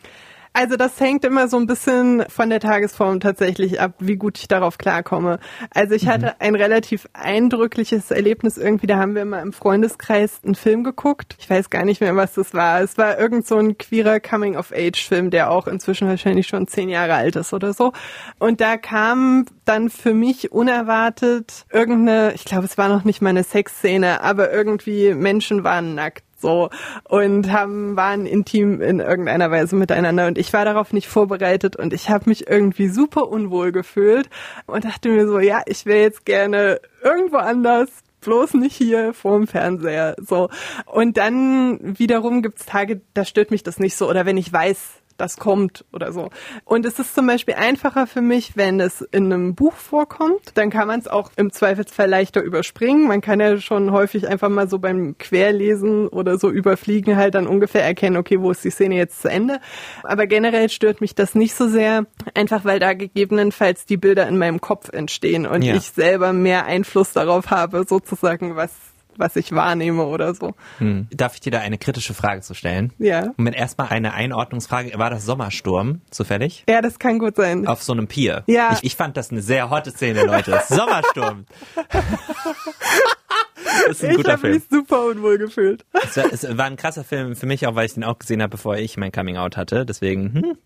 Also 0.58 0.78
das 0.78 0.98
hängt 1.02 1.26
immer 1.26 1.50
so 1.50 1.58
ein 1.58 1.68
bisschen 1.68 2.24
von 2.30 2.50
der 2.50 2.62
Tagesform 2.62 3.20
tatsächlich 3.20 3.82
ab, 3.82 3.96
wie 4.00 4.16
gut 4.16 4.38
ich 4.38 4.48
darauf 4.48 4.78
klarkomme. 4.78 5.40
Also 5.70 5.96
ich 5.96 6.04
mhm. 6.04 6.08
hatte 6.08 6.40
ein 6.40 6.56
relativ 6.56 7.10
eindrückliches 7.12 8.10
Erlebnis 8.10 8.58
irgendwie, 8.58 8.88
da 8.88 8.96
haben 8.96 9.16
wir 9.16 9.26
mal 9.26 9.42
im 9.42 9.52
Freundeskreis 9.52 10.40
einen 10.46 10.56
Film 10.56 10.86
geguckt. 10.86 11.36
Ich 11.40 11.50
weiß 11.50 11.70
gar 11.70 11.84
nicht 11.84 12.00
mehr, 12.00 12.16
was 12.16 12.36
das 12.36 12.54
war. 12.54 12.80
Es 12.80 12.98
war 12.98 13.20
irgend 13.20 13.46
so 13.46 13.58
ein 13.58 13.78
queerer 13.78 14.22
Coming-of-Age-Film, 14.22 15.30
der 15.30 15.52
auch 15.52 15.68
inzwischen 15.68 16.08
wahrscheinlich 16.08 16.48
schon 16.48 16.68
zehn 16.68 16.88
Jahre 16.88 17.16
alt 17.16 17.36
ist 17.36 17.52
oder 17.52 17.74
so. 17.74 17.92
Und 18.40 18.62
da 18.62 18.78
kam 18.78 19.48
dann 19.66 19.90
für 19.90 20.14
mich 20.14 20.54
unerwartet 20.54 21.66
irgendeine, 21.70 22.32
ich 22.34 22.46
glaube, 22.46 22.64
es 22.64 22.78
war 22.78 22.88
noch 22.88 23.04
nicht 23.04 23.22
mal 23.22 23.32
eine 23.32 23.44
Sexszene, 23.44 24.22
aber 24.22 24.54
irgendwie 24.54 25.16
Menschen 25.16 25.66
waren 25.66 25.96
nackt 25.96 26.24
so 26.38 26.70
und 27.04 27.51
haben 27.51 27.96
waren 27.96 28.25
intim 28.25 28.82
in 28.82 29.00
irgendeiner 29.00 29.51
Weise 29.51 29.75
miteinander 29.75 30.27
und 30.27 30.38
ich 30.38 30.54
war 30.54 30.65
darauf 30.65 30.94
nicht 30.94 31.08
vorbereitet 31.08 31.75
und 31.75 31.94
ich 31.94 32.10
habe 32.10 32.30
mich 32.30 32.48
irgendwie 32.50 32.89
super 32.89 33.27
unwohl 33.30 33.72
gefühlt 33.72 34.30
und 34.65 34.86
dachte 34.86 35.10
mir 35.10 35.27
so, 35.27 35.39
ja, 35.39 35.62
ich 35.65 35.86
wäre 35.86 36.01
jetzt 36.01 36.25
gerne 36.25 36.80
irgendwo 37.04 37.38
anders 37.38 37.89
bloß 38.25 38.56
nicht 38.56 38.75
hier 38.75 39.13
vorm 39.13 39.48
Fernseher. 39.48 40.15
So. 40.20 40.50
Und 40.86 41.18
dann 41.18 41.98
wiederum 41.98 42.42
gibt's 42.42 42.65
Tage, 42.65 43.01
da 43.13 43.24
stört 43.24 43.51
mich 43.51 43.63
das 43.63 43.80
nicht 43.80 43.96
so. 43.96 44.10
Oder 44.10 44.25
wenn 44.25 44.38
ich 44.38 44.51
weiß, 44.51 44.80
das 45.17 45.38
kommt 45.38 45.86
oder 45.93 46.12
so. 46.12 46.29
Und 46.63 46.86
es 46.86 47.00
ist 47.00 47.15
zum 47.15 47.27
Beispiel 47.27 47.55
einfacher 47.55 48.07
für 48.07 48.22
mich, 48.22 48.55
wenn 48.57 48.79
es 48.79 49.01
in 49.01 49.31
einem 49.31 49.55
Buch 49.55 49.74
vorkommt. 49.74 50.51
Dann 50.55 50.69
kann 50.69 50.88
man 50.88 51.00
es 51.00 51.07
auch 51.07 51.31
im 51.36 51.51
Zweifelsfall 51.51 52.10
leichter 52.10 52.41
überspringen. 52.41 53.07
Man 53.07 53.22
kann 53.22 53.39
ja 53.39 53.57
schon 53.57 53.91
häufig 53.91 54.27
einfach 54.27 54.50
mal 54.50 54.69
so 54.69 54.79
beim 54.79 55.17
Querlesen 55.17 56.07
oder 56.07 56.38
so 56.38 56.50
überfliegen 56.50 57.15
halt 57.15 57.36
dann 57.36 57.48
ungefähr 57.48 57.84
erkennen, 57.84 58.17
okay, 58.17 58.39
wo 58.41 58.51
ist 58.51 58.63
die 58.63 58.69
Szene 58.72 58.95
jetzt 58.95 59.22
zu 59.22 59.29
Ende. 59.29 59.60
Aber 60.03 60.27
generell 60.27 60.69
stört 60.69 61.01
mich 61.01 61.15
das 61.15 61.36
nicht 61.36 61.55
so 61.55 61.67
sehr, 61.67 62.05
einfach 62.34 62.65
weil 62.65 62.79
da 62.79 62.93
gegebenenfalls 62.93 63.86
die 63.86 63.98
Bilder 63.98 64.27
in 64.27 64.38
meinem 64.38 64.62
Kopf 64.62 64.89
entstehen 64.89 65.45
und 65.45 65.62
Ja. 65.62 65.75
ich 65.75 65.91
selber 65.91 66.34
mehr 66.34 66.65
Einfluss 66.65 67.13
darauf 67.13 67.50
habe, 67.51 67.86
sozusagen, 67.88 68.55
was 68.55 68.72
was 69.17 69.36
ich 69.36 69.51
wahrnehme 69.53 70.05
oder 70.05 70.34
so. 70.34 70.53
Hm. 70.77 71.07
Darf 71.12 71.36
ich 71.36 71.41
dir 71.41 71.51
da 71.51 71.60
eine 71.60 71.77
kritische 71.77 72.13
Frage 72.13 72.41
zu 72.41 72.53
stellen? 72.53 72.93
Ja. 72.98 73.34
Moment, 73.38 73.55
erstmal 73.55 73.89
eine 73.89 74.13
Einordnungsfrage. 74.13 74.98
War 74.98 75.10
das 75.10 75.25
Sommersturm 75.25 76.01
zufällig? 76.12 76.63
Ja, 76.69 76.81
das 76.81 77.00
kann 77.00 77.19
gut 77.19 77.36
sein. 77.36 77.67
Auf 77.67 77.84
so 77.84 77.93
einem 77.93 78.07
Pier. 78.07 78.43
Ja. 78.48 78.74
Ich, 78.74 78.84
ich 78.84 78.95
fand 78.95 79.17
das 79.17 79.31
eine 79.31 79.41
sehr 79.41 79.69
hotte 79.69 79.91
Szene, 79.91 80.25
Leute. 80.25 80.62
Sommersturm. 80.67 81.45
das 83.88 83.90
ist 83.98 84.04
ein 84.04 84.12
Ich 84.12 84.18
guter 84.18 84.32
habe 84.34 84.42
Film. 84.42 84.54
mich 84.56 84.64
super 84.70 85.06
unwohl 85.06 85.38
gefühlt. 85.38 85.86
Es 85.94 86.18
war, 86.18 86.32
es 86.32 86.58
war 86.58 86.66
ein 86.66 86.76
krasser 86.76 87.04
Film 87.04 87.36
für 87.36 87.46
mich 87.46 87.66
auch, 87.68 87.76
weil 87.76 87.86
ich 87.86 87.94
den 87.94 88.04
auch 88.04 88.20
gesehen 88.20 88.42
habe, 88.42 88.52
bevor 88.52 88.78
ich 88.78 88.98
mein 88.98 89.12
Coming 89.12 89.38
Out 89.38 89.58
hatte. 89.58 89.86
Deswegen, 89.86 90.34
hm, 90.34 90.58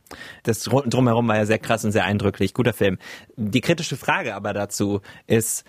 das 0.43 0.61
Dr- 0.63 0.87
drumherum 0.87 1.27
war 1.27 1.37
ja 1.37 1.45
sehr 1.45 1.59
krass 1.59 1.85
und 1.85 1.91
sehr 1.91 2.05
eindrücklich. 2.05 2.53
Guter 2.53 2.73
Film. 2.73 2.97
Die 3.35 3.61
kritische 3.61 3.95
Frage 3.97 4.35
aber 4.35 4.53
dazu 4.53 5.01
ist, 5.27 5.63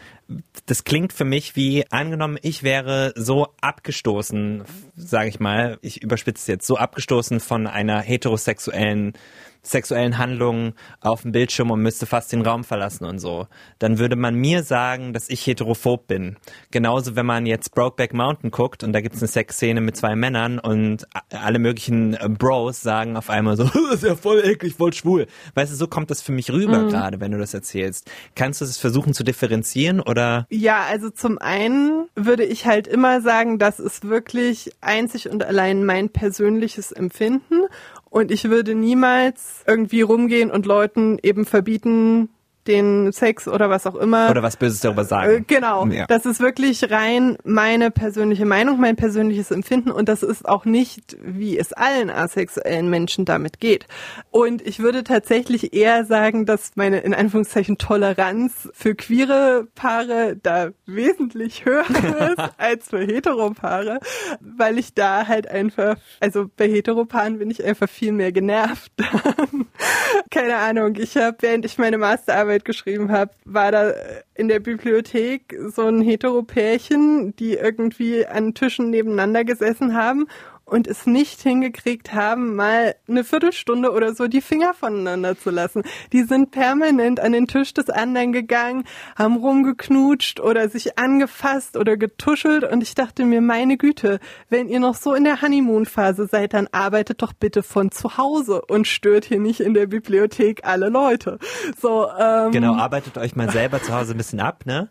das 0.67 0.85
klingt 0.85 1.12
für 1.12 1.25
mich 1.25 1.57
wie, 1.57 1.85
angenommen, 1.91 2.39
ich 2.43 2.62
wäre 2.62 3.12
so 3.17 3.49
abgestoßen, 3.61 4.62
sage 4.97 5.29
ich 5.29 5.41
mal, 5.41 5.79
ich 5.83 6.03
überspitze 6.03 6.41
es 6.43 6.47
jetzt, 6.47 6.67
so 6.67 6.77
abgestoßen 6.77 7.41
von 7.41 7.67
einer 7.67 8.00
heterosexuellen 8.00 9.15
sexuellen 9.62 10.19
Handlungen 10.19 10.75
auf 11.00 11.23
dem 11.23 11.33
Bildschirm 11.33 11.71
und 11.71 11.81
müsste 11.81 12.07
fast 12.07 12.33
den 12.33 12.43
Raum 12.43 12.64
verlassen 12.64 13.05
und 13.05 13.19
so, 13.19 13.47
dann 13.79 13.99
würde 13.99 14.17
man 14.17 14.35
mir 14.35 14.62
sagen, 14.62 15.12
dass 15.12 15.29
ich 15.29 15.47
heterophob 15.47 16.07
bin. 16.07 16.37
Genauso, 16.71 17.17
wenn 17.17 17.26
man 17.26 17.47
jetzt 17.47 17.75
Brokeback 17.75 18.14
Mountain 18.14 18.50
guckt 18.50 18.83
und 18.83 18.93
da 18.93 19.00
gibt's 19.00 19.21
eine 19.21 19.29
Sexszene 19.29 19.81
mit 19.81 19.97
zwei 19.97 20.17
Männern 20.17 20.59
und 20.59 21.07
alle 21.31 21.59
möglichen 21.59 22.14
äh, 22.14 22.29
Bros 22.29 22.81
sagen 22.81 23.17
auf 23.17 23.31
einmal 23.31 23.57
so, 23.57 23.64
das 23.64 23.75
ist 23.95 24.05
ja 24.05 24.17
voll 24.17 24.40
eklig, 24.45 24.75
voll 24.75 24.93
schwul. 24.93 25.26
Weißt 25.55 25.73
du, 25.73 25.76
so 25.76 25.87
kommt 25.87 26.11
das 26.11 26.23
für 26.23 26.33
mich 26.33 26.50
rüber 26.50 26.88
gerade, 26.88 27.21
wenn 27.21 27.33
du 27.33 27.38
das 27.38 27.55
erzählst. 27.55 28.11
Kannst 28.35 28.61
du 28.61 28.64
das 28.64 28.79
versuchen 28.79 29.14
zu 29.14 29.25
differenzieren 29.25 30.00
oder? 30.00 30.47
Ja, 30.50 30.85
also 30.88 31.11
zum 31.11 31.38
einen 31.38 32.09
würde 32.14 32.45
ich 32.45 32.67
halt 32.67 32.87
immer 32.87 33.21
sagen, 33.21 33.59
das 33.59 33.81
ist 33.81 34.09
wirklich 34.09 34.73
einzig 34.81 35.29
und 35.29 35.45
allein 35.45 35.85
mein 35.85 36.09
persönliches 36.09 36.93
Empfinden 36.93 37.67
und 38.11 38.31
ich 38.31 38.50
würde 38.50 38.75
niemals 38.75 39.64
irgendwie 39.67 40.02
rumgehen 40.02 40.50
und 40.50 40.67
Leuten 40.67 41.19
eben 41.23 41.47
verbieten, 41.47 42.29
den 42.67 43.11
Sex 43.12 43.49
oder 43.49 43.71
was 43.71 43.87
auch 43.87 43.95
immer. 43.95 44.31
Oder 44.31 44.43
was 44.43 44.57
Böses 44.57 44.81
darüber 44.81 45.02
Äh, 45.02 45.07
sagen? 45.07 45.45
Genau, 45.47 45.87
Ja. 45.87 46.07
das 46.07 46.26
ist 46.26 46.40
wirklich 46.40 46.90
rein 46.90 47.37
meine 47.45 47.90
persönliche 47.90 48.45
Meinung, 48.45 48.79
mein 48.81 48.97
persönliches 48.97 49.50
Empfinden 49.50 49.90
und 49.90 50.09
das 50.09 50.23
ist 50.23 50.47
auch 50.49 50.64
nicht, 50.64 51.17
wie 51.23 51.59
es 51.59 51.73
allen 51.73 52.11
asexuellen 52.11 52.90
Menschen 52.90 53.25
damit 53.25 53.61
geht. 53.61 53.87
Und 54.31 54.61
ich 54.67 54.79
würde 54.81 55.05
tatsächlich 55.05 55.73
eher 55.75 56.05
sagen, 56.05 56.47
dass 56.47 56.73
meine 56.76 56.99
in 57.00 57.14
Anführungszeichen 57.14 57.79
Toleranz 57.79 58.69
für 58.73 58.95
queere 58.95 59.67
Paare 59.75 60.37
da 60.43 60.69
wesentlich 60.87 61.64
höher 61.64 61.85
ist 61.88 62.50
als 62.59 62.88
für 62.88 63.00
Heteropaare, 63.00 64.00
weil 64.40 64.79
ich 64.79 64.95
da 64.95 65.26
halt 65.26 65.49
einfach, 65.49 65.97
also 66.21 66.47
bei 66.57 66.69
Heteropaaren 66.69 67.38
bin 67.38 67.50
ich 67.50 67.64
einfach 67.64 67.88
viel 67.88 68.12
mehr 68.12 68.33
genervt. 68.33 68.93
Keine 70.31 70.57
Ahnung, 70.57 70.95
ich 70.97 71.17
habe, 71.17 71.37
während 71.40 71.64
ich 71.64 71.79
meine 71.79 71.99
Masterarbeit 71.99 72.60
geschrieben 72.64 73.11
habe, 73.11 73.33
war 73.45 73.73
da 73.73 73.93
in 74.35 74.49
der 74.49 74.61
Bibliothek 74.61 75.57
so 75.75 75.87
ein 75.87 76.00
Heteropärchen, 76.02 77.35
die 77.37 77.55
irgendwie 77.55 78.26
an 78.26 78.55
Tischen 78.55 78.90
nebeneinander 78.90 79.45
gesessen 79.45 79.95
haben 79.95 80.26
und 80.71 80.87
es 80.87 81.07
nicht 81.07 81.43
hingekriegt 81.43 82.15
haben, 82.15 82.55
mal 82.55 82.95
eine 83.09 83.25
Viertelstunde 83.25 83.91
oder 83.91 84.15
so 84.15 84.29
die 84.29 84.41
Finger 84.41 84.73
voneinander 84.73 85.37
zu 85.37 85.50
lassen. 85.50 85.83
Die 86.12 86.23
sind 86.23 86.53
permanent 86.53 87.19
an 87.19 87.33
den 87.33 87.47
Tisch 87.49 87.75
des 87.75 87.91
anderen 87.91 88.33
gegangen, 88.33 88.85
haben 89.17 89.37
rumgeknutscht 89.37 90.39
oder 90.41 90.69
sich 90.69 90.99
angefasst 90.99 91.77
oder 91.77 91.97
getuschelt 91.97 92.65
und 92.65 92.83
ich 92.83 92.95
dachte 92.95 93.25
mir, 93.25 93.41
meine 93.41 93.77
Güte, 93.77 94.21
wenn 94.49 94.69
ihr 94.69 94.79
noch 94.81 94.95
so 94.95 95.15
in 95.15 95.25
der 95.25 95.43
Honeymoon-Phase 95.43 96.27
seid, 96.27 96.55
dann 96.55 96.69
arbeitet 96.71 97.23
doch 97.23 97.33
bitte 97.33 97.62
von 97.62 97.91
zu 97.91 98.17
Hause 98.17 98.62
und 98.62 98.87
stört 98.87 99.25
hier 99.25 99.41
nicht 99.41 99.61
in 99.61 99.75
der 99.75 99.87
Bibliothek 99.87 100.61
alle 100.65 100.89
Leute. 100.89 101.39
So, 101.81 102.09
ähm, 102.19 102.53
Genau, 102.53 102.75
arbeitet 102.75 103.19
euch 103.19 103.35
mal 103.35 103.50
selber 103.50 103.83
zu 103.83 103.93
Hause 103.93 104.15
ein 104.15 104.19
bisschen 104.19 104.41
ab, 104.41 104.65
ne? 104.67 104.89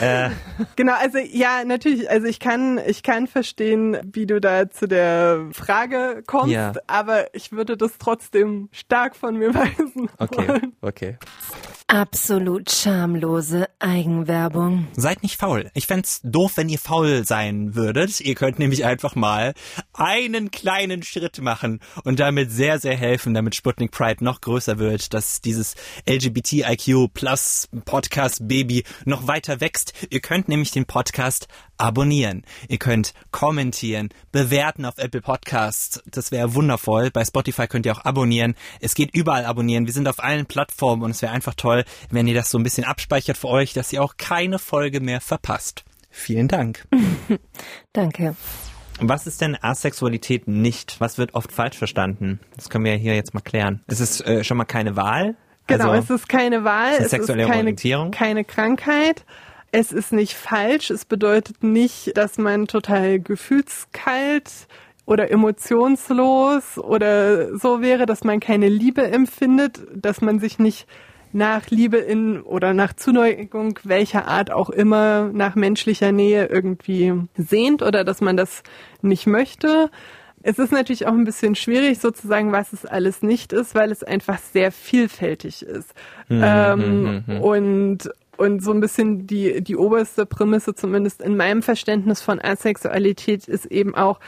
Äh, 0.00 0.30
Genau, 0.76 0.94
also 0.98 1.18
ja, 1.18 1.64
natürlich, 1.64 2.10
also 2.10 2.26
ich 2.26 2.40
kann, 2.40 2.80
ich 2.86 3.02
kann 3.02 3.26
verstehen, 3.26 3.98
wie 4.12 4.26
du 4.26 4.40
da 4.40 4.70
zu 4.70 4.86
der 4.88 5.17
Frage 5.52 6.22
kommst, 6.26 6.52
Ja. 6.52 6.72
aber 6.86 7.34
ich 7.34 7.52
würde 7.52 7.76
das 7.76 7.98
trotzdem 7.98 8.68
stark 8.72 9.16
von 9.16 9.36
mir 9.36 9.54
weisen. 9.54 10.08
okay, 10.18 10.48
wollen. 10.48 10.72
okay. 10.80 11.18
Absolut 11.90 12.70
schamlose 12.70 13.66
Eigenwerbung. 13.78 14.88
Seid 14.92 15.22
nicht 15.22 15.38
faul. 15.38 15.70
Ich 15.72 15.86
fänd's 15.86 16.20
doof, 16.22 16.52
wenn 16.56 16.68
ihr 16.68 16.78
faul 16.78 17.24
sein 17.24 17.74
würdet. 17.74 18.20
Ihr 18.20 18.34
könnt 18.34 18.58
nämlich 18.58 18.84
einfach 18.84 19.14
mal 19.14 19.54
einen 19.94 20.50
kleinen 20.50 21.02
Schritt 21.02 21.40
machen 21.40 21.80
und 22.04 22.20
damit 22.20 22.52
sehr, 22.52 22.78
sehr 22.78 22.94
helfen, 22.94 23.32
damit 23.32 23.54
Sputnik 23.54 23.90
Pride 23.90 24.22
noch 24.22 24.42
größer 24.42 24.78
wird, 24.78 25.14
dass 25.14 25.40
dieses 25.40 25.76
LGBTIQ 26.06 27.14
plus 27.14 27.70
Podcast 27.86 28.46
Baby 28.46 28.84
noch 29.06 29.26
weiter 29.26 29.62
wächst. 29.62 29.94
Ihr 30.10 30.20
könnt 30.20 30.48
nämlich 30.48 30.72
den 30.72 30.84
Podcast 30.84 31.48
abonnieren. 31.78 32.44
Ihr 32.68 32.78
könnt 32.78 33.14
kommentieren, 33.30 34.10
bewerten 34.30 34.84
auf 34.84 34.98
Apple 34.98 35.22
Podcasts. 35.22 36.02
Das 36.06 36.32
wäre 36.32 36.54
wundervoll. 36.54 37.10
Bei 37.10 37.24
Spotify 37.24 37.66
könnt 37.66 37.86
ihr 37.86 37.92
auch 37.92 38.04
abonnieren. 38.04 38.56
Es 38.80 38.94
geht 38.94 39.14
überall 39.14 39.46
abonnieren. 39.46 39.86
Wir 39.86 39.94
sind 39.94 40.08
auf 40.08 40.22
allen 40.22 40.46
Plattformen 40.46 41.02
und 41.02 41.12
es 41.12 41.22
wäre 41.22 41.32
einfach 41.32 41.54
toll, 41.54 41.77
wenn 42.10 42.26
ihr 42.26 42.34
das 42.34 42.50
so 42.50 42.58
ein 42.58 42.62
bisschen 42.62 42.84
abspeichert 42.84 43.36
für 43.36 43.48
euch, 43.48 43.72
dass 43.72 43.92
ihr 43.92 44.02
auch 44.02 44.16
keine 44.16 44.58
Folge 44.58 45.00
mehr 45.00 45.20
verpasst. 45.20 45.84
Vielen 46.10 46.48
Dank. 46.48 46.86
Danke. 47.92 48.34
Was 49.00 49.26
ist 49.26 49.40
denn 49.40 49.56
Asexualität 49.60 50.48
nicht? 50.48 50.96
Was 50.98 51.18
wird 51.18 51.34
oft 51.34 51.52
falsch 51.52 51.76
verstanden? 51.78 52.40
Das 52.56 52.68
können 52.68 52.84
wir 52.84 52.92
ja 52.92 52.98
hier 52.98 53.14
jetzt 53.14 53.32
mal 53.32 53.40
klären. 53.40 53.82
Es 53.86 54.00
ist 54.00 54.26
äh, 54.26 54.42
schon 54.42 54.56
mal 54.56 54.64
keine 54.64 54.96
Wahl. 54.96 55.36
Genau, 55.68 55.90
also, 55.90 56.14
es 56.14 56.22
ist 56.22 56.28
keine 56.28 56.64
Wahl, 56.64 56.92
ist 56.92 56.96
eine 56.96 56.98
es 56.98 57.04
ist 57.04 57.10
sexuelle 57.10 57.44
keine, 57.44 57.58
Orientierung. 57.58 58.10
keine 58.10 58.44
Krankheit. 58.44 59.24
Es 59.70 59.92
ist 59.92 60.12
nicht 60.12 60.34
falsch. 60.34 60.90
Es 60.90 61.04
bedeutet 61.04 61.62
nicht, 61.62 62.16
dass 62.16 62.38
man 62.38 62.66
total 62.66 63.20
gefühlskalt 63.20 64.50
oder 65.04 65.30
emotionslos 65.30 66.78
oder 66.78 67.56
so 67.56 67.80
wäre, 67.82 68.06
dass 68.06 68.24
man 68.24 68.40
keine 68.40 68.68
Liebe 68.68 69.10
empfindet, 69.10 69.80
dass 69.94 70.20
man 70.20 70.38
sich 70.38 70.58
nicht 70.58 70.86
nach 71.32 71.68
Liebe 71.70 71.98
in 71.98 72.40
oder 72.40 72.74
nach 72.74 72.92
Zuneigung 72.94 73.78
welcher 73.84 74.26
Art 74.28 74.50
auch 74.50 74.70
immer 74.70 75.30
nach 75.32 75.54
menschlicher 75.54 76.12
Nähe 76.12 76.46
irgendwie 76.46 77.12
sehnt 77.36 77.82
oder 77.82 78.04
dass 78.04 78.20
man 78.20 78.36
das 78.36 78.62
nicht 79.02 79.26
möchte. 79.26 79.90
Es 80.42 80.58
ist 80.58 80.72
natürlich 80.72 81.06
auch 81.06 81.12
ein 81.12 81.24
bisschen 81.24 81.54
schwierig 81.54 81.98
sozusagen, 81.98 82.52
was 82.52 82.72
es 82.72 82.86
alles 82.86 83.22
nicht 83.22 83.52
ist, 83.52 83.74
weil 83.74 83.90
es 83.90 84.04
einfach 84.04 84.38
sehr 84.38 84.70
vielfältig 84.70 85.62
ist. 85.62 85.92
ähm, 86.30 87.24
Und 87.42 88.10
und 88.38 88.62
so 88.62 88.70
ein 88.70 88.80
bisschen 88.80 89.26
die, 89.26 89.62
die 89.62 89.76
oberste 89.76 90.24
Prämisse, 90.24 90.72
zumindest 90.72 91.20
in 91.20 91.36
meinem 91.36 91.60
Verständnis 91.60 92.22
von 92.22 92.40
Asexualität, 92.40 93.48
ist 93.48 93.66
eben 93.66 93.96
auch, 93.96 94.20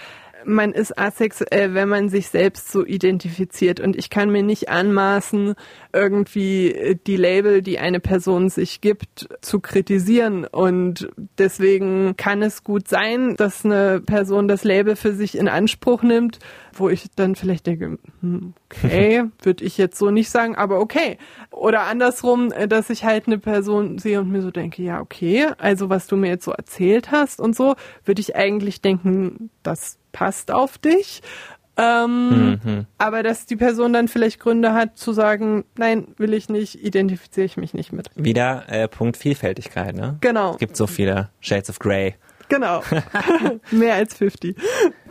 man 0.45 0.73
ist 0.73 0.99
asexuell, 0.99 1.75
wenn 1.75 1.89
man 1.89 2.09
sich 2.09 2.29
selbst 2.29 2.71
so 2.71 2.85
identifiziert. 2.85 3.81
Und 3.81 3.97
ich 3.97 4.11
kann 4.11 4.31
mir 4.31 4.43
nicht 4.43 4.69
anmaßen, 4.69 5.55
irgendwie 5.93 6.99
die 7.07 7.17
Label, 7.17 7.63
die 7.63 7.79
eine 7.79 8.01
Person 8.01 8.49
sich 8.49 8.81
gibt, 8.81 9.29
zu 9.41 9.61
kritisieren. 9.61 10.45
Und 10.45 11.09
deswegen 11.39 12.17
kann 12.17 12.43
es 12.43 12.65
gut 12.65 12.89
sein, 12.89 13.37
dass 13.37 13.65
eine 13.65 14.01
Person 14.01 14.49
das 14.49 14.65
Label 14.65 14.97
für 14.97 15.15
sich 15.15 15.37
in 15.37 15.49
Anspruch 15.49 16.03
nimmt, 16.03 16.39
wo 16.73 16.89
ich 16.89 17.07
dann 17.17 17.35
vielleicht 17.37 17.67
denke, 17.67 17.99
hm, 18.21 18.55
okay, 18.71 19.25
würde 19.43 19.65
ich 19.65 19.79
jetzt 19.79 19.99
so 19.99 20.11
nicht 20.11 20.31
sagen, 20.31 20.57
aber 20.57 20.81
okay. 20.81 21.19
Oder 21.51 21.83
andersrum, 21.83 22.53
äh, 22.53 22.69
dass 22.69 22.91
ich 22.91 23.05
halt 23.05 23.27
eine 23.27 23.39
Person 23.39 23.99
sehe 23.99 24.21
und 24.21 24.31
mir 24.31 24.43
so 24.43 24.51
denke, 24.51 24.83
ja, 24.83 25.01
okay, 25.01 25.49
also 25.59 25.89
was 25.91 26.07
du 26.07 26.17
mir 26.17 26.29
jetzt 26.29 26.45
so 26.45 26.53
erzählt 26.53 27.11
hast 27.11 27.41
und 27.41 27.57
so, 27.57 27.75
würde 28.05 28.21
ich 28.21 28.37
eigentlich 28.37 28.81
denken, 28.81 29.51
das 29.63 29.99
passt 30.13 30.51
auf 30.51 30.79
dich. 30.79 31.23
Ähm, 31.77 32.59
Mhm. 32.63 32.87
Aber 32.99 33.23
dass 33.23 33.47
die 33.47 33.57
Person 33.57 33.93
dann 33.93 34.09
vielleicht 34.09 34.41
Gründe 34.41 34.75
hat 34.75 34.99
zu 34.99 35.13
sagen, 35.13 35.65
nein, 35.79 36.09
will 36.19 36.35
ich 36.35 36.49
nicht, 36.51 36.85
identifiziere 36.85 37.47
ich 37.47 37.57
mich 37.57 37.73
nicht 37.75 37.93
mit. 37.93 38.11
Wieder 38.17 38.65
äh, 38.69 38.87
Punkt 38.89 39.17
Vielfältigkeit, 39.17 39.95
ne? 39.95 40.19
Genau, 40.21 40.53
Es 40.53 40.59
gibt 40.59 40.77
so 40.77 40.87
viele 40.87 41.31
Shades 41.41 41.71
of 41.71 41.79
Grey. 41.79 42.17
genau. 42.49 42.83
Mehr 43.71 43.95
als 43.95 44.15
50. 44.15 44.57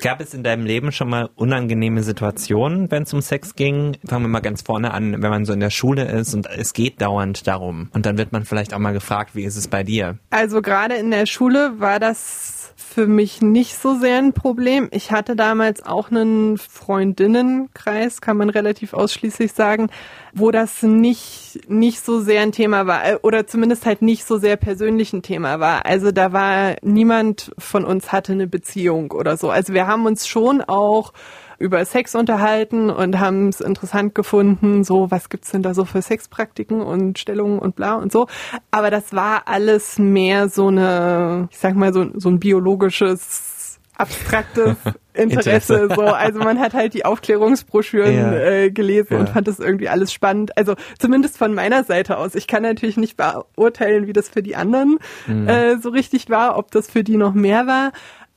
Gab 0.02 0.22
es 0.22 0.34
in 0.34 0.44
deinem 0.44 0.66
Leben 0.66 0.94
schon 0.94 1.10
mal 1.10 1.30
unangenehme 1.36 2.04
Situationen, 2.04 2.90
wenn 2.90 3.04
es 3.04 3.14
um 3.14 3.22
Sex 3.22 3.56
ging? 3.56 3.98
Fangen 4.08 4.24
wir 4.24 4.30
mal 4.30 4.40
ganz 4.40 4.62
vorne 4.62 4.94
an, 4.94 5.22
wenn 5.22 5.30
man 5.30 5.44
so 5.44 5.52
in 5.52 5.60
der 5.60 5.72
Schule 5.72 6.06
ist 6.06 6.34
und 6.34 6.48
es 6.48 6.72
geht 6.72 7.02
dauernd 7.02 7.48
darum. 7.48 7.90
Und 7.94 8.06
dann 8.06 8.18
wird 8.18 8.32
man 8.32 8.46
vielleicht 8.46 8.74
auch 8.74 8.80
mal 8.80 8.94
gefragt, 8.94 9.36
wie 9.36 9.44
ist 9.44 9.58
es 9.58 9.68
bei 9.68 9.84
dir? 9.84 10.18
Also 10.30 10.62
gerade 10.62 10.96
in 10.96 11.12
der 11.12 11.26
Schule 11.26 11.80
war 11.80 12.00
das 12.00 12.60
für 12.90 13.08
mich 13.08 13.42
nicht 13.42 13.78
so 13.78 13.96
sehr 14.00 14.18
ein 14.18 14.34
Problem. 14.34 14.88
Ich 14.92 15.12
hatte 15.12 15.36
damals 15.36 15.86
auch 15.86 16.10
einen 16.10 16.58
Freundinnenkreis, 16.58 18.20
kann 18.20 18.38
man 18.38 18.50
relativ 18.50 18.94
ausschließlich 18.94 19.54
sagen, 19.54 19.90
wo 20.34 20.50
das 20.52 20.82
nicht, 20.82 21.70
nicht 21.70 22.04
so 22.04 22.20
sehr 22.20 22.42
ein 22.42 22.52
Thema 22.52 22.88
war 22.88 23.06
äh, 23.06 23.18
oder 23.22 23.48
zumindest 23.48 23.86
halt 23.86 24.02
nicht 24.02 24.26
so 24.26 24.38
sehr 24.38 24.58
persönlich 24.58 25.14
ein 25.14 25.22
Thema 25.22 25.60
war. 25.60 25.86
Also 25.86 26.12
da 26.12 26.34
war 26.34 26.76
niemand 26.82 27.52
von 27.58 27.86
uns 27.86 28.12
hatte 28.12 28.34
eine 28.34 28.48
Beziehung 28.48 29.12
oder 29.12 29.38
so. 29.38 29.50
Also 29.50 29.74
wir 29.74 29.88
haben 29.90 30.06
uns 30.06 30.28
schon 30.28 30.62
auch 30.62 31.12
über 31.58 31.84
Sex 31.84 32.16
unterhalten 32.16 32.90
und 32.90 33.20
haben 33.20 33.50
es 33.50 33.60
interessant 33.60 34.16
gefunden, 34.16 34.86
so 34.86 35.12
was 35.12 35.28
gibt's 35.28 35.52
denn 35.52 35.62
da 35.62 35.74
so 35.74 35.84
für 35.84 36.02
Sexpraktiken 36.02 36.82
und 36.82 37.20
Stellungen 37.20 37.60
und 37.60 37.76
bla 37.76 37.96
und 37.96 38.14
so. 38.14 38.28
Aber 38.72 38.90
das 38.92 39.12
war 39.14 39.42
alles 39.48 40.00
mehr 40.00 40.48
so 40.48 40.68
eine, 40.70 41.50
ich 41.52 41.58
sag 41.58 41.76
mal 41.76 41.92
so, 41.92 42.06
so 42.18 42.30
ein 42.30 42.40
biologisches 42.40 43.78
abstraktes 43.98 44.78
Interesse. 45.14 45.74
Interesse. 45.74 45.90
so. 45.94 46.04
Also 46.04 46.40
man 46.40 46.60
hat 46.62 46.74
halt 46.74 46.94
die 46.94 47.04
Aufklärungsbroschüren 47.04 48.14
Ja. 48.16 48.32
äh, 48.34 48.72
gelesen 48.72 49.18
und 49.18 49.28
Ja. 49.28 49.34
fand 49.34 49.50
das 49.50 49.60
irgendwie 49.60 49.90
alles 49.90 50.14
spannend. 50.14 50.56
Also 50.58 50.76
zumindest 50.98 51.38
von 51.38 51.54
meiner 51.54 51.84
Seite 51.84 52.18
aus. 52.18 52.36
Ich 52.36 52.48
kann 52.48 52.64
natürlich 52.64 52.96
nicht 52.96 53.18
beurteilen, 53.18 54.08
wie 54.08 54.14
das 54.14 54.30
für 54.30 54.42
die 54.42 54.56
anderen 54.56 54.98
äh, 55.28 55.76
so 55.82 55.90
richtig 55.90 56.30
war, 56.30 56.58
ob 56.58 56.72
das 56.72 56.90
für 56.90 57.04
die 57.04 57.18
noch 57.18 57.34
mehr 57.34 57.68
war. 57.68 57.92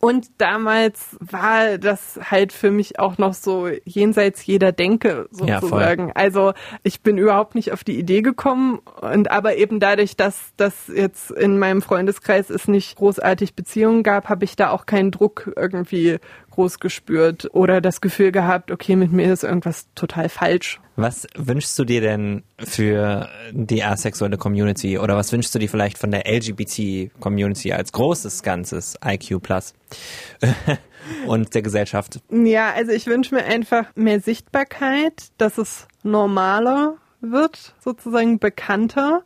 Und 0.04 0.32
damals 0.38 1.16
war 1.20 1.78
das 1.78 2.18
halt 2.28 2.52
für 2.52 2.72
mich 2.72 2.98
auch 2.98 3.18
noch 3.18 3.34
so 3.34 3.68
jenseits 3.84 4.44
jeder 4.44 4.72
Denke 4.72 5.28
Ja, 5.44 5.60
sozusagen. 5.60 6.10
also 6.16 6.54
ich 6.82 7.02
bin 7.02 7.18
überhaupt 7.18 7.54
nicht 7.54 7.72
auf 7.72 7.84
die 7.84 8.00
Idee 8.00 8.20
gekommen 8.20 8.80
und 9.00 9.30
aber 9.30 9.56
eben 9.58 9.78
dadurch, 9.78 10.16
dass 10.16 10.54
das 10.56 10.88
jetzt 10.88 11.30
in 11.30 11.56
meinem 11.56 11.82
Freundeskreis 11.82 12.50
es 12.50 12.66
nicht 12.66 12.96
großartig 12.96 13.54
Beziehungen 13.54 14.02
gab, 14.02 14.28
habe 14.28 14.44
ich 14.44 14.56
da 14.56 14.70
auch 14.70 14.86
keinen 14.86 15.12
Druck 15.12 15.52
irgendwie 15.54 16.18
groß 16.52 16.78
gespürt 16.78 17.48
oder 17.52 17.80
das 17.80 18.00
Gefühl 18.00 18.32
gehabt, 18.32 18.70
okay, 18.70 18.96
mit 18.96 19.12
mir 19.12 19.32
ist 19.32 19.42
irgendwas 19.42 19.86
total 19.94 20.28
falsch. 20.28 20.80
Was 20.96 21.26
wünschst 21.36 21.78
du 21.78 21.84
dir 21.84 22.00
denn 22.00 22.42
für 22.58 23.28
die 23.50 23.82
asexuelle 23.82 24.36
Community 24.36 24.98
oder 24.98 25.16
was 25.16 25.32
wünschst 25.32 25.54
du 25.54 25.58
dir 25.58 25.68
vielleicht 25.68 25.98
von 25.98 26.10
der 26.10 26.24
LGBT-Community 26.26 27.72
als 27.72 27.92
großes 27.92 28.42
Ganzes, 28.42 28.96
IQ 29.04 29.42
Plus 29.42 29.74
und 31.26 31.54
der 31.54 31.62
Gesellschaft? 31.62 32.20
Ja, 32.30 32.72
also 32.72 32.92
ich 32.92 33.06
wünsche 33.06 33.34
mir 33.34 33.44
einfach 33.44 33.86
mehr 33.94 34.20
Sichtbarkeit, 34.20 35.28
dass 35.38 35.56
es 35.58 35.88
normaler 36.02 36.96
wird, 37.22 37.74
sozusagen 37.80 38.38
bekannter, 38.38 39.22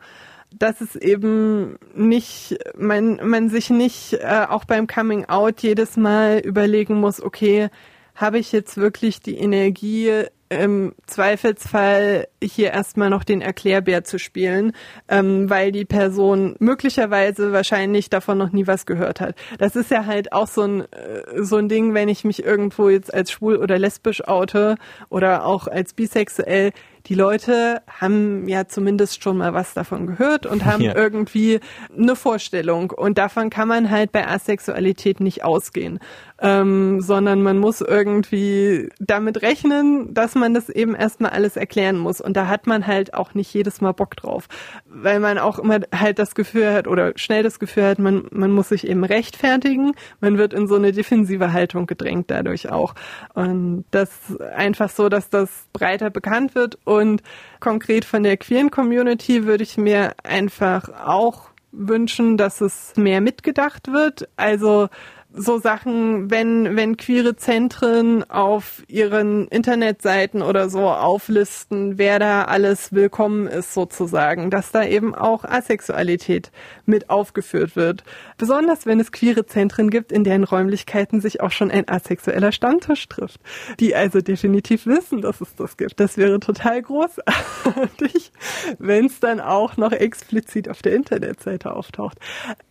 dass 0.58 0.80
es 0.80 0.96
eben 0.96 1.78
nicht, 1.94 2.58
man, 2.76 3.20
man 3.22 3.48
sich 3.48 3.70
nicht 3.70 4.14
äh, 4.14 4.46
auch 4.48 4.64
beim 4.64 4.86
Coming 4.86 5.26
Out 5.26 5.62
jedes 5.62 5.96
Mal 5.96 6.38
überlegen 6.38 6.94
muss, 6.94 7.22
okay, 7.22 7.68
habe 8.14 8.38
ich 8.38 8.52
jetzt 8.52 8.76
wirklich 8.76 9.20
die 9.20 9.36
Energie, 9.36 10.24
im 10.48 10.94
Zweifelsfall 11.06 12.28
hier 12.42 12.70
erstmal 12.72 13.10
noch 13.10 13.24
den 13.24 13.40
Erklärbär 13.40 14.04
zu 14.04 14.18
spielen, 14.18 14.72
ähm, 15.08 15.50
weil 15.50 15.72
die 15.72 15.84
Person 15.84 16.56
möglicherweise 16.58 17.52
wahrscheinlich 17.52 18.10
davon 18.10 18.38
noch 18.38 18.52
nie 18.52 18.66
was 18.66 18.86
gehört 18.86 19.20
hat. 19.20 19.34
Das 19.58 19.76
ist 19.76 19.90
ja 19.90 20.06
halt 20.06 20.32
auch 20.32 20.46
so 20.46 20.62
ein, 20.62 20.80
äh, 20.92 21.42
so 21.42 21.56
ein 21.56 21.68
Ding, 21.68 21.94
wenn 21.94 22.08
ich 22.08 22.24
mich 22.24 22.44
irgendwo 22.44 22.88
jetzt 22.88 23.12
als 23.12 23.30
schwul 23.32 23.56
oder 23.56 23.78
lesbisch 23.78 24.26
oute 24.26 24.76
oder 25.08 25.44
auch 25.44 25.66
als 25.66 25.94
bisexuell. 25.94 26.72
Die 27.06 27.14
Leute 27.14 27.82
haben 27.88 28.48
ja 28.48 28.66
zumindest 28.66 29.22
schon 29.22 29.36
mal 29.36 29.54
was 29.54 29.74
davon 29.74 30.08
gehört 30.08 30.44
und 30.44 30.64
haben 30.64 30.82
Ja. 30.86 30.94
irgendwie 30.96 31.60
eine 31.96 32.16
Vorstellung. 32.16 32.90
Und 32.90 33.18
davon 33.18 33.48
kann 33.50 33.68
man 33.68 33.90
halt 33.90 34.10
bei 34.12 34.26
Asexualität 34.26 35.20
nicht 35.20 35.44
ausgehen, 35.44 35.98
ähm, 36.38 37.00
sondern 37.00 37.42
man 37.42 37.58
muss 37.58 37.80
irgendwie 37.80 38.90
damit 38.98 39.42
rechnen, 39.42 40.12
dass 40.12 40.34
man 40.34 40.52
das 40.52 40.68
eben 40.68 40.94
erstmal 40.94 41.30
alles 41.30 41.56
erklären 41.56 41.96
muss. 41.96 42.20
Und 42.20 42.36
da 42.36 42.46
hat 42.46 42.66
man 42.66 42.86
halt 42.86 43.14
auch 43.14 43.34
nicht 43.34 43.52
jedes 43.54 43.80
Mal 43.80 43.92
Bock 43.92 44.16
drauf, 44.16 44.48
weil 44.84 45.20
man 45.20 45.38
auch 45.38 45.58
immer 45.58 45.80
halt 45.94 46.18
das 46.18 46.34
Gefühl 46.34 46.72
hat 46.72 46.88
oder 46.88 47.12
schnell 47.16 47.42
das 47.42 47.58
Gefühl 47.58 47.84
hat, 47.84 47.98
man, 47.98 48.26
man 48.30 48.52
muss 48.52 48.68
sich 48.68 48.86
eben 48.86 49.04
rechtfertigen. 49.04 49.92
Man 50.20 50.36
wird 50.36 50.52
in 50.52 50.66
so 50.66 50.76
eine 50.76 50.92
defensive 50.92 51.52
Haltung 51.52 51.86
gedrängt 51.86 52.30
dadurch 52.30 52.70
auch. 52.70 52.94
Und 53.34 53.84
das 53.90 54.10
einfach 54.54 54.90
so, 54.90 55.08
dass 55.08 55.30
das 55.30 55.66
breiter 55.72 56.10
bekannt 56.10 56.54
wird. 56.54 56.78
Und 56.84 57.22
konkret 57.60 58.04
von 58.04 58.22
der 58.22 58.36
queeren 58.36 58.70
Community 58.70 59.46
würde 59.46 59.62
ich 59.62 59.78
mir 59.78 60.12
einfach 60.22 60.88
auch 61.06 61.48
wünschen, 61.72 62.36
dass 62.36 62.60
es 62.60 62.94
mehr 62.96 63.20
mitgedacht 63.20 63.92
wird. 63.92 64.28
Also 64.36 64.88
so 65.36 65.58
Sachen, 65.58 66.30
wenn, 66.30 66.76
wenn 66.76 66.96
queere 66.96 67.36
Zentren 67.36 68.28
auf 68.30 68.82
ihren 68.88 69.46
Internetseiten 69.48 70.40
oder 70.40 70.70
so 70.70 70.88
auflisten, 70.88 71.98
wer 71.98 72.18
da 72.18 72.44
alles 72.44 72.92
willkommen 72.92 73.46
ist 73.46 73.74
sozusagen, 73.74 74.50
dass 74.50 74.72
da 74.72 74.84
eben 74.84 75.14
auch 75.14 75.44
Asexualität 75.44 76.50
mit 76.86 77.10
aufgeführt 77.10 77.76
wird. 77.76 78.02
Besonders 78.38 78.86
wenn 78.86 78.98
es 78.98 79.12
queere 79.12 79.44
Zentren 79.44 79.90
gibt, 79.90 80.10
in 80.10 80.24
deren 80.24 80.44
Räumlichkeiten 80.44 81.20
sich 81.20 81.42
auch 81.42 81.50
schon 81.50 81.70
ein 81.70 81.86
asexueller 81.86 82.52
Stammtisch 82.52 83.06
trifft, 83.06 83.40
die 83.78 83.94
also 83.94 84.20
definitiv 84.20 84.86
wissen, 84.86 85.20
dass 85.20 85.42
es 85.42 85.54
das 85.54 85.76
gibt. 85.76 86.00
Das 86.00 86.16
wäre 86.16 86.40
total 86.40 86.80
großartig, 86.80 88.32
wenn 88.78 89.06
es 89.06 89.20
dann 89.20 89.40
auch 89.40 89.76
noch 89.76 89.92
explizit 89.92 90.70
auf 90.70 90.80
der 90.80 90.94
Internetseite 90.94 91.74
auftaucht. 91.74 92.18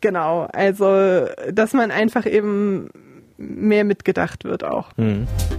Genau, 0.01 0.47
also 0.51 1.28
dass 1.51 1.73
man 1.73 1.91
einfach 1.91 2.25
eben 2.25 2.55
mehr 3.38 3.84
mitgedacht 3.84 4.46
wird 4.46 4.63
auch. 4.63 4.91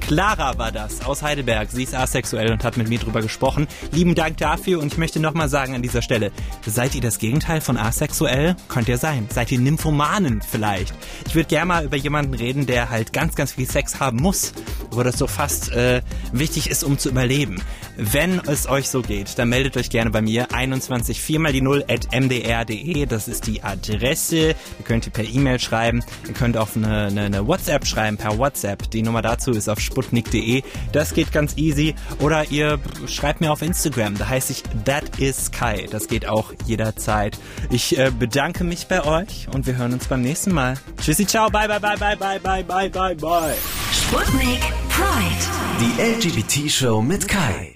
Clara 0.01 0.57
war 0.59 0.73
das 0.73 1.05
aus 1.05 1.23
Heidelberg. 1.23 1.71
Sie 1.71 1.83
ist 1.83 1.95
asexuell 1.95 2.51
und 2.53 2.65
hat 2.65 2.77
mit 2.77 2.89
mir 2.89 2.99
drüber 2.99 3.21
gesprochen. 3.21 3.67
Lieben 3.93 4.15
Dank 4.15 4.39
dafür 4.39 4.81
und 4.81 4.93
ich 4.93 4.99
möchte 4.99 5.21
nochmal 5.21 5.49
sagen 5.49 5.75
an 5.75 5.83
dieser 5.83 6.01
Stelle, 6.01 6.33
seid 6.65 6.95
ihr 6.95 7.01
das 7.01 7.19
Gegenteil 7.19 7.61
von 7.61 7.77
asexuell? 7.77 8.57
Könnt 8.69 8.89
ihr 8.89 8.99
sein. 8.99 9.27
Seid 9.31 9.53
ihr 9.53 9.59
Nymphomanen 9.59 10.41
vielleicht? 10.43 10.95
Ich 11.27 11.35
würde 11.35 11.49
gerne 11.49 11.67
mal 11.67 11.85
über 11.85 11.97
jemanden 11.97 12.35
reden, 12.35 12.67
der 12.67 12.89
halt 12.89 13.13
ganz, 13.13 13.35
ganz 13.35 13.53
viel 13.53 13.69
Sex 13.69 14.01
haben 14.01 14.19
muss, 14.19 14.55
wo 14.91 15.03
das 15.03 15.19
so 15.19 15.27
fast 15.27 15.73
äh, 15.73 16.03
wichtig 16.33 16.71
ist, 16.71 16.85
um 16.85 16.99
zu 16.99 17.09
überleben. 17.09 17.63
Wenn 17.97 18.41
es 18.47 18.69
euch 18.69 18.91
so 18.91 19.01
geht, 19.01 19.39
dann 19.39 19.49
meldet 19.49 19.77
euch 19.77 19.89
gerne 19.89 20.11
bei 20.11 20.21
mir 20.21 20.53
21 20.53 21.21
4 21.21 21.41
mal 21.41 21.53
die 21.53 21.63
0 21.63 21.85
at 21.89 22.13
mdr.de. 22.13 23.07
Das 23.07 23.27
ist 23.29 23.47
die 23.47 23.63
Adresse. 23.63 24.37
Ihr 24.49 24.85
könnt 24.85 25.11
per 25.13 25.25
E-Mail 25.25 25.59
schreiben. 25.59 26.05
Ihr 26.27 26.35
könnt 26.35 26.57
auf 26.57 26.77
eine, 26.77 27.07
eine, 27.07 27.23
eine 27.23 27.47
WhatsApp 27.47 27.87
schreiben 27.87 28.17
per 28.17 28.39
WhatsApp. 28.39 28.91
Die 28.91 29.03
Nummer 29.03 29.23
dazu 29.23 29.51
ist 29.53 29.69
auf 29.69 29.81
sputnik.de. 29.81 30.63
Das 30.93 31.15
geht 31.15 31.33
ganz 31.33 31.57
easy. 31.57 31.95
Oder 32.21 32.51
ihr 32.51 32.79
schreibt 33.07 33.41
mir 33.41 33.51
auf 33.51 33.63
Instagram. 33.63 34.19
Da 34.19 34.29
heiße 34.29 34.53
ich 34.53 34.63
That 34.85 35.19
is 35.19 35.51
Kai. 35.51 35.87
Das 35.91 36.09
geht 36.09 36.29
auch 36.29 36.53
jederzeit. 36.67 37.39
Ich 37.71 37.99
äh, 37.99 38.11
bedanke 38.11 38.65
mich 38.65 38.87
bei 38.89 39.05
euch 39.05 39.49
und 39.53 39.67
wir 39.67 39.77
hören 39.77 39.93
uns 39.95 40.07
beim 40.07 40.23
nächsten 40.23 40.53
Mal. 40.53 40.75
Tschüssi, 41.01 41.27
ciao, 41.27 41.49
bye, 41.49 41.67
bye, 41.67 41.81
bye, 41.81 41.97
bye, 41.97 42.17
bye, 42.17 42.39
bye, 42.39 42.63
bye, 42.63 42.91
bye, 42.91 43.15
bye. 43.15 43.55
Sputnik 43.93 44.61
Pride. 44.97 45.45
Die 45.79 46.01
LGBT-Show 46.01 47.03
mit 47.03 47.29
Kai. 47.29 47.76